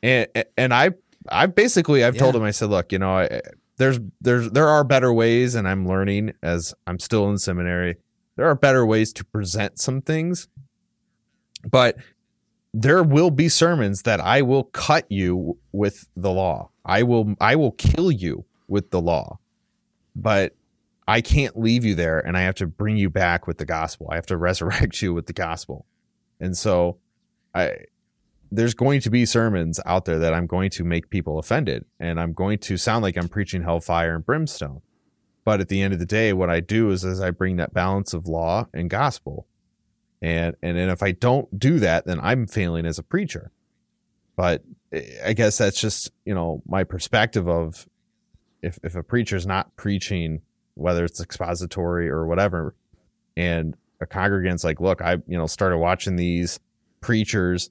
[0.03, 0.91] And and I
[1.29, 3.41] I basically I've told them I said, look, you know, I,
[3.77, 7.99] there's there's there are better ways and I'm learning as I'm still in seminary.
[8.37, 10.49] There are better ways to present some things.
[11.69, 11.97] But
[12.73, 16.71] there will be sermons that I will cut you with the law.
[16.85, 19.39] I will I will kill you with the law.
[20.15, 20.55] But
[21.07, 24.09] I can't leave you there and I have to bring you back with the gospel.
[24.11, 25.87] I have to resurrect you with the gospel.
[26.39, 26.99] And so
[27.55, 27.77] I
[28.53, 32.19] there's going to be sermons out there that I'm going to make people offended and
[32.19, 34.83] I'm going to sound like I'm preaching hellfire and brimstone.
[35.45, 37.73] But at the end of the day, what I do is, is I bring that
[37.73, 39.47] balance of law and gospel.
[40.23, 43.51] And and then if I don't do that, then I'm failing as a preacher.
[44.37, 44.63] But
[44.93, 47.89] eh, I guess that's just, you know, my perspective of
[48.63, 50.43] if if a preacher's not preaching,
[50.75, 52.75] whether it's expository or whatever,
[53.37, 56.61] and a congregant's like, look, I you know started watching these
[57.01, 57.71] preachers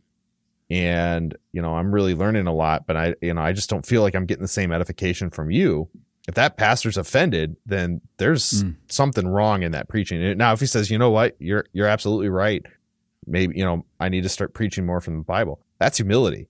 [0.70, 3.86] and you know i'm really learning a lot but i you know i just don't
[3.86, 5.90] feel like i'm getting the same edification from you
[6.30, 8.76] if that pastor's offended then there's Mm.
[8.88, 10.38] something wrong in that preaching.
[10.38, 11.36] Now if he says you know what?
[11.40, 12.64] You're you're absolutely right.
[13.28, 15.60] Maybe you know i need to start preaching more from the bible.
[15.80, 16.48] That's humility.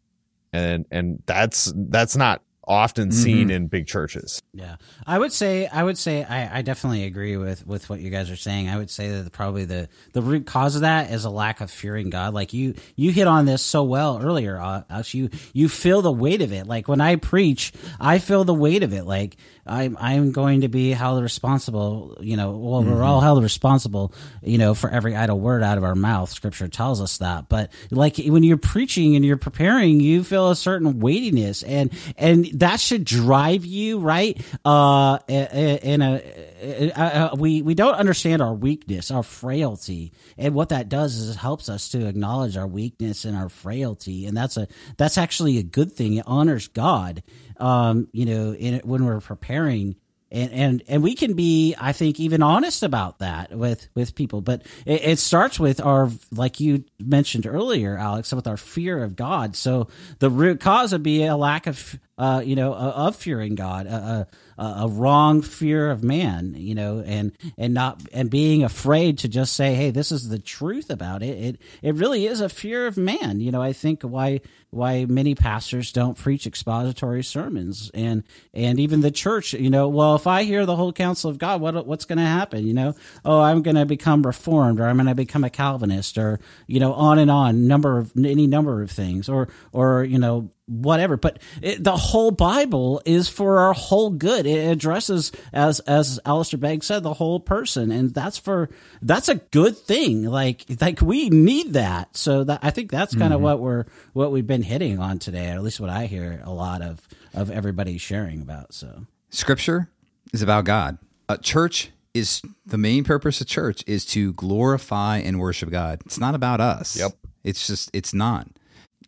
[0.53, 5.83] And and that's that's not often seen in big churches Yeah, I would say I
[5.83, 8.69] would say I, I definitely agree with with what you guys are saying.
[8.69, 11.71] I would say that probably the the root cause of that is a lack of
[11.71, 12.33] fearing God.
[12.33, 15.13] Like you you hit on this so well earlier, uh, Alex.
[15.13, 16.67] You you feel the weight of it.
[16.67, 19.05] Like when I preach, I feel the weight of it.
[19.05, 22.17] Like I'm I'm going to be held responsible.
[22.19, 24.13] You know, well we're all held responsible.
[24.43, 26.29] You know, for every idle word out of our mouth.
[26.29, 27.49] Scripture tells us that.
[27.49, 32.45] But like when you're preaching and you're preparing, you feel a certain weightiness, and and
[32.59, 34.39] that should drive you right.
[34.63, 40.89] Uh, in a, uh, we we don't understand our weakness, our frailty, and what that
[40.89, 44.67] does is it helps us to acknowledge our weakness and our frailty, and that's a
[44.97, 46.15] that's actually a good thing.
[46.15, 47.23] It honors God.
[47.57, 49.95] Um, you know, in when we're preparing
[50.31, 54.41] and and and we can be i think even honest about that with with people
[54.41, 59.15] but it, it, starts with our like you mentioned earlier alex with our fear of
[59.15, 59.87] god so
[60.19, 64.27] the root cause would be a lack of uh you know of fearing god a,
[64.57, 69.27] a, a wrong fear of man you know and and not and being afraid to
[69.27, 71.37] just say hey this is the truth about it.
[71.37, 73.39] It it really is a fear of man.
[73.39, 74.41] You know i think why
[74.71, 80.15] why many pastors don't preach expository sermons and and even the church you know well
[80.15, 82.67] if i hear the whole counsel of god what what's going to happen?
[82.67, 82.93] You know
[83.25, 86.79] oh i'm going to become reformed or i'm going to become a calvinist or you
[86.79, 91.17] know on and on number of any number of things or or you know whatever.
[91.17, 94.45] But it, the whole bible is for our whole good.
[94.45, 97.91] It addresses as as Alistair Begg said the whole person.
[97.91, 98.69] And that's for
[99.01, 100.23] that's a good thing.
[100.23, 102.15] Like like we need that.
[102.15, 103.45] So that i think that's kind of mm-hmm.
[103.45, 106.51] what we're what we've been hitting on today or at least what i hear a
[106.51, 109.05] lot of of everybody sharing about so.
[109.29, 109.89] Scripture
[110.33, 110.97] is about god.
[111.27, 116.01] A church is the main purpose of church is to glorify and worship god.
[116.05, 116.97] It's not about us.
[116.97, 117.13] Yep.
[117.43, 118.47] It's just it's not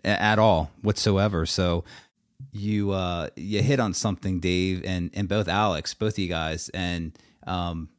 [0.04, 1.46] at all whatsoever.
[1.46, 1.84] So
[2.52, 6.70] you uh, you hit on something, Dave, and and both Alex, both of you guys,
[6.70, 7.90] and um,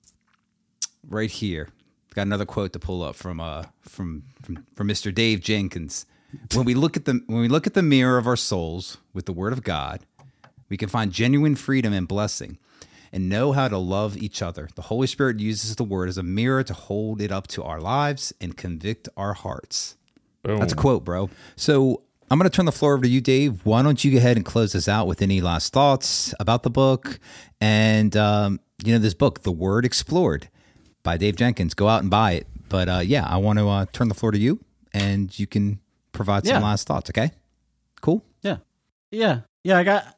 [1.09, 1.69] right here,
[2.15, 5.15] got another quote to pull up from uh from from from Mr.
[5.15, 6.07] Dave Jenkins.
[6.55, 9.27] When we look at the when we look at the mirror of our souls with
[9.27, 10.01] the Word of God,
[10.69, 12.59] we can find genuine freedom and blessing.
[13.15, 14.71] And know how to love each other.
[14.75, 17.79] The Holy Spirit uses the word as a mirror to hold it up to our
[17.79, 19.99] lives and convict our hearts.
[20.43, 20.59] Boom.
[20.59, 21.31] That's a quote, bro.
[21.57, 23.65] So I'm going to turn the floor over to you, Dave.
[23.65, 26.71] Why don't you go ahead and close this out with any last thoughts about the
[26.71, 27.21] book
[27.61, 30.49] and um, you know this book, The Word Explored,
[31.03, 31.75] by Dave Jenkins.
[31.75, 32.47] Go out and buy it.
[32.69, 34.59] But uh, yeah, I want to uh, turn the floor to you,
[34.93, 35.79] and you can
[36.13, 36.67] provide some yeah.
[36.67, 37.11] last thoughts.
[37.11, 37.31] Okay,
[38.01, 38.25] cool.
[38.43, 38.59] Yeah,
[39.11, 39.79] yeah, yeah.
[39.79, 40.17] I got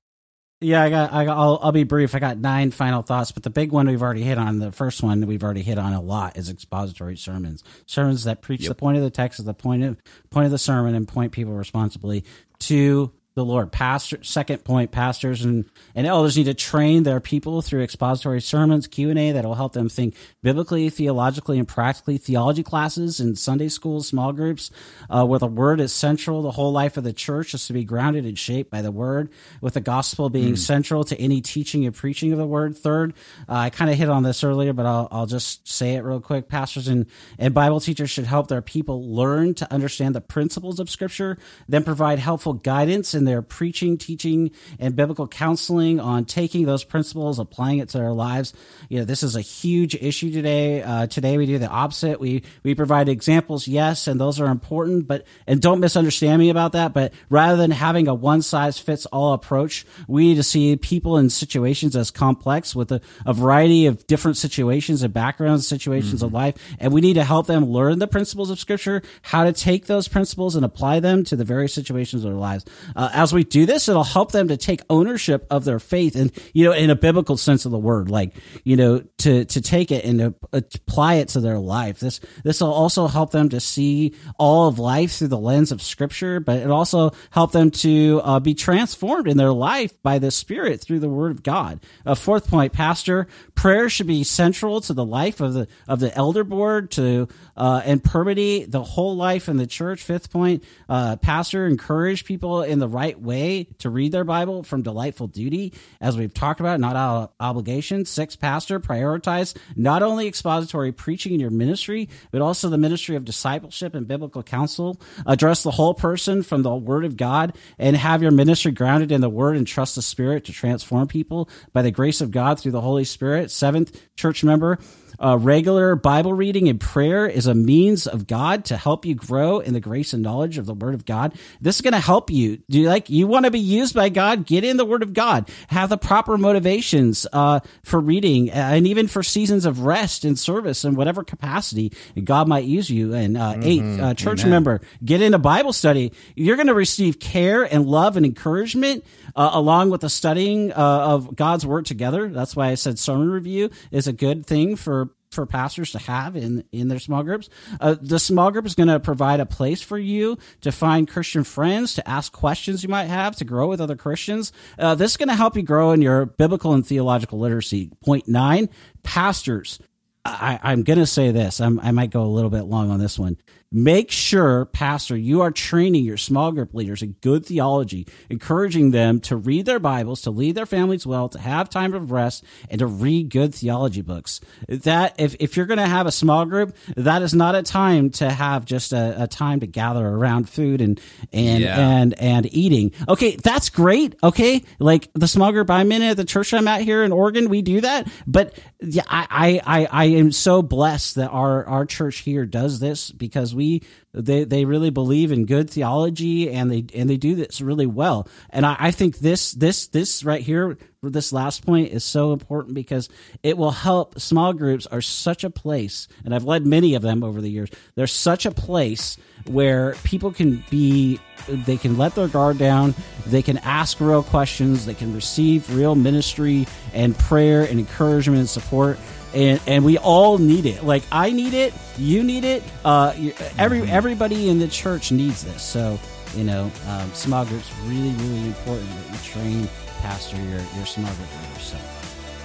[0.64, 1.12] yeah, I got.
[1.12, 2.14] I got I'll, I'll, be brief.
[2.14, 4.58] I got nine final thoughts, but the big one we've already hit on.
[4.58, 7.62] The first one we've already hit on a lot is expository sermons.
[7.86, 8.70] Sermons that preach yep.
[8.70, 9.96] the point of the text, the point of
[10.30, 12.24] point of the sermon, and point people responsibly
[12.60, 13.72] to the Lord.
[13.72, 15.64] Pastor, second point, pastors and,
[15.95, 19.57] and elders need to train their people through expository sermons, Q and A that will
[19.57, 22.16] help them think biblically, theologically, and practically.
[22.16, 24.70] Theology classes in Sunday schools, small groups,
[25.11, 26.43] uh, where the Word is central.
[26.43, 29.30] The whole life of the church is to be grounded and shaped by the Word,
[29.61, 30.59] with the gospel being mm.
[30.59, 32.76] central to any teaching and preaching of the Word.
[32.76, 33.14] Third,
[33.49, 36.20] uh, I kind of hit on this earlier, but I'll, I'll just say it real
[36.20, 36.49] quick.
[36.49, 37.07] Pastors and,
[37.37, 41.37] and Bible teachers should help their people learn to understand the principles of Scripture,
[41.68, 46.84] then provide helpful guidance and in their preaching, teaching, and biblical counseling on taking those
[46.84, 48.52] principles, applying it to their lives.
[48.90, 50.82] You know, this is a huge issue today.
[50.82, 52.20] Uh, today we do the opposite.
[52.20, 56.72] We we provide examples, yes, and those are important, but and don't misunderstand me about
[56.72, 56.92] that.
[56.92, 61.16] But rather than having a one size fits all approach, we need to see people
[61.16, 66.26] in situations as complex with a, a variety of different situations and backgrounds, situations mm-hmm.
[66.26, 69.52] of life, and we need to help them learn the principles of Scripture, how to
[69.52, 72.64] take those principles and apply them to the various situations of their lives.
[72.94, 76.32] Uh, as we do this, it'll help them to take ownership of their faith and,
[76.52, 78.34] you know, in a biblical sense of the word, like,
[78.64, 82.00] you know, to, to take it and to apply it to their life.
[82.00, 85.80] This, this will also help them to see all of life through the lens of
[85.80, 90.30] scripture, but it also help them to uh, be transformed in their life by the
[90.30, 91.80] spirit through the word of God.
[92.04, 96.14] A fourth point, pastor, prayer should be central to the life of the, of the
[96.16, 100.02] elder board to, uh, and permanent the whole life in the church.
[100.02, 104.62] Fifth point, uh, pastor, encourage people in the right right way to read their Bible
[104.62, 108.07] from delightful duty, as we've talked about, not out obligation.
[108.07, 113.26] Six, pastor, prioritize not only expository preaching in your ministry, but also the ministry of
[113.26, 114.98] discipleship and biblical counsel.
[115.26, 119.20] Address the whole person from the Word of God and have your ministry grounded in
[119.20, 122.72] the Word and trust the Spirit to transform people by the grace of God through
[122.72, 123.50] the Holy Spirit.
[123.50, 124.78] Seventh, church member,
[125.24, 129.58] uh, regular Bible reading and prayer is a means of God to help you grow
[129.60, 131.34] in the grace and knowledge of the Word of God.
[131.62, 132.58] This is going to help you.
[132.68, 134.44] Do you like you want to be used by God?
[134.44, 135.50] Get in the Word of God.
[135.68, 140.84] Have the proper motivations uh, for reading, and even for seasons of rest and service
[140.84, 143.14] in whatever capacity God might use you.
[143.14, 143.62] And uh, mm-hmm.
[143.62, 144.50] eighth, uh, church Amen.
[144.50, 146.12] member, get into Bible study.
[146.34, 149.04] You're going to receive care and love and encouragement
[149.34, 152.28] uh, along with the studying uh, of God's Word together.
[152.28, 156.37] That's why I said sermon review is a good thing for for pastors to have
[156.37, 157.49] in in their small groups.
[157.80, 161.45] Uh, the small group is going to provide a place for you to find Christian
[161.45, 164.53] friends, to ask questions you might have, to grow with other Christians.
[164.78, 167.91] Uh, this is going to help you grow in your biblical and theological literacy.
[168.05, 168.68] Point nine:
[169.03, 169.80] pastors.
[170.26, 171.61] I, I'm going to say this.
[171.61, 173.37] I'm, I might go a little bit long on this one.
[173.76, 179.18] Make sure, Pastor, you are training your small group leaders in good theology, encouraging them
[179.22, 182.78] to read their Bibles, to lead their families well, to have time of rest, and
[182.78, 184.40] to read good theology books.
[184.68, 188.10] That if, if you're going to have a small group, that is not a time
[188.10, 191.00] to have just a, a time to gather around food and
[191.32, 191.76] and Yeah.
[191.76, 192.92] and and eating.
[193.08, 194.14] Okay, that's great.
[194.22, 197.48] Okay, like the small group I'm in at the church I'm at here in Oregon,
[197.48, 198.06] we do that.
[198.24, 202.78] But yeah, I I I, I am so blessed that our our church here does
[202.78, 203.63] this because we
[204.12, 208.28] they they really believe in good theology and they and they do this really well.
[208.50, 212.74] And I, I think this this this right here this last point is so important
[212.74, 213.08] because
[213.42, 217.22] it will help small groups are such a place and I've led many of them
[217.22, 217.70] over the years.
[217.94, 222.94] They're such a place where people can be they can let their guard down,
[223.26, 228.48] they can ask real questions, they can receive real ministry and prayer and encouragement and
[228.48, 228.98] support
[229.35, 230.85] and and we all need it.
[230.85, 232.62] Like I need it, you need it.
[232.85, 235.62] Uh, you- every everybody in the church needs this.
[235.62, 235.99] So
[236.35, 239.68] you know, um, small groups really really important that you train
[240.01, 241.62] pastor your your small group leaders.
[241.62, 241.76] So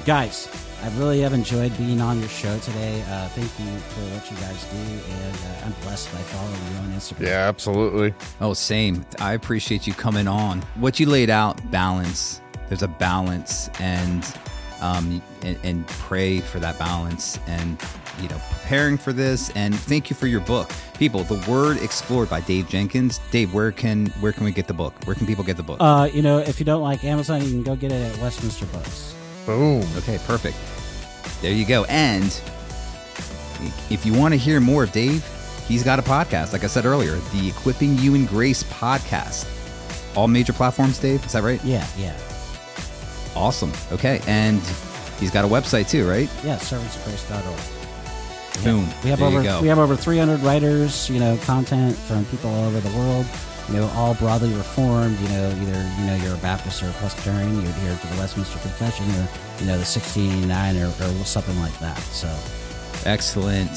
[0.06, 0.48] guys.
[0.82, 3.02] I really have enjoyed being on your show today.
[3.10, 6.78] Uh, thank you for what you guys do, and uh, I'm blessed by following you
[6.80, 7.26] on Instagram.
[7.28, 8.14] Yeah, absolutely.
[8.40, 9.06] Oh, same.
[9.20, 10.62] I appreciate you coming on.
[10.76, 12.40] What you laid out, balance.
[12.70, 14.24] There's a balance, and
[14.82, 17.82] um, and, and pray for that balance, and
[18.22, 19.50] you know, preparing for this.
[19.52, 21.24] And thank you for your book, people.
[21.24, 23.20] The Word Explored by Dave Jenkins.
[23.32, 24.94] Dave, where can where can we get the book?
[25.06, 25.78] Where can people get the book?
[25.80, 28.66] Uh, you know, if you don't like Amazon, you can go get it at Westminster
[28.68, 29.16] Books.
[29.46, 29.84] Boom.
[29.98, 30.58] Okay, perfect.
[31.42, 31.86] There you go.
[31.86, 32.26] And
[33.90, 35.26] if you want to hear more of Dave,
[35.68, 36.54] he's got a podcast.
[36.54, 39.48] Like I said earlier, the Equipping You in Grace podcast.
[40.16, 41.24] All major platforms, Dave.
[41.26, 41.64] Is that right?
[41.64, 42.18] Yeah, yeah,
[43.40, 43.72] Awesome.
[43.92, 44.22] Okay.
[44.28, 44.62] And
[45.20, 46.30] he's got a website too, right?
[46.44, 46.58] yeah.
[46.58, 48.64] Servantsofgrace.org.
[48.64, 48.86] Boom.
[49.04, 49.62] We have there over you go.
[49.62, 53.26] we have over 300 writers, you know, content from people all over the world.
[53.70, 55.18] You know, all broadly reformed.
[55.20, 58.18] You know, either you know you're a Baptist or a Presbyterian, you adhere to the
[58.18, 59.30] Westminster Confession, or
[59.60, 62.00] you know the 1689 or, or something like that.
[62.00, 62.28] So,
[63.06, 63.70] Excellent.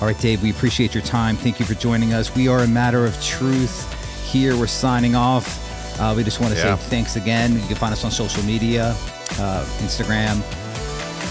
[0.00, 1.36] All right, Dave, we appreciate your time.
[1.36, 2.34] Thank you for joining us.
[2.34, 3.92] We are a matter of truth
[4.30, 4.56] here.
[4.56, 5.66] We're signing off.
[6.00, 6.76] Uh, we just want to Yeah.
[6.78, 7.52] say thanks again.
[7.60, 8.96] You can find us on social media,
[9.38, 10.40] uh, Instagram,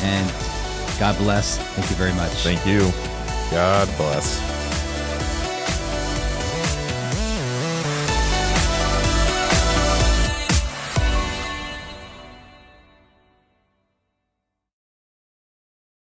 [0.04, 0.32] and
[1.00, 1.58] God bless.
[1.76, 2.32] Thank you very much.
[2.44, 2.94] Thank you.
[3.52, 4.59] God bless.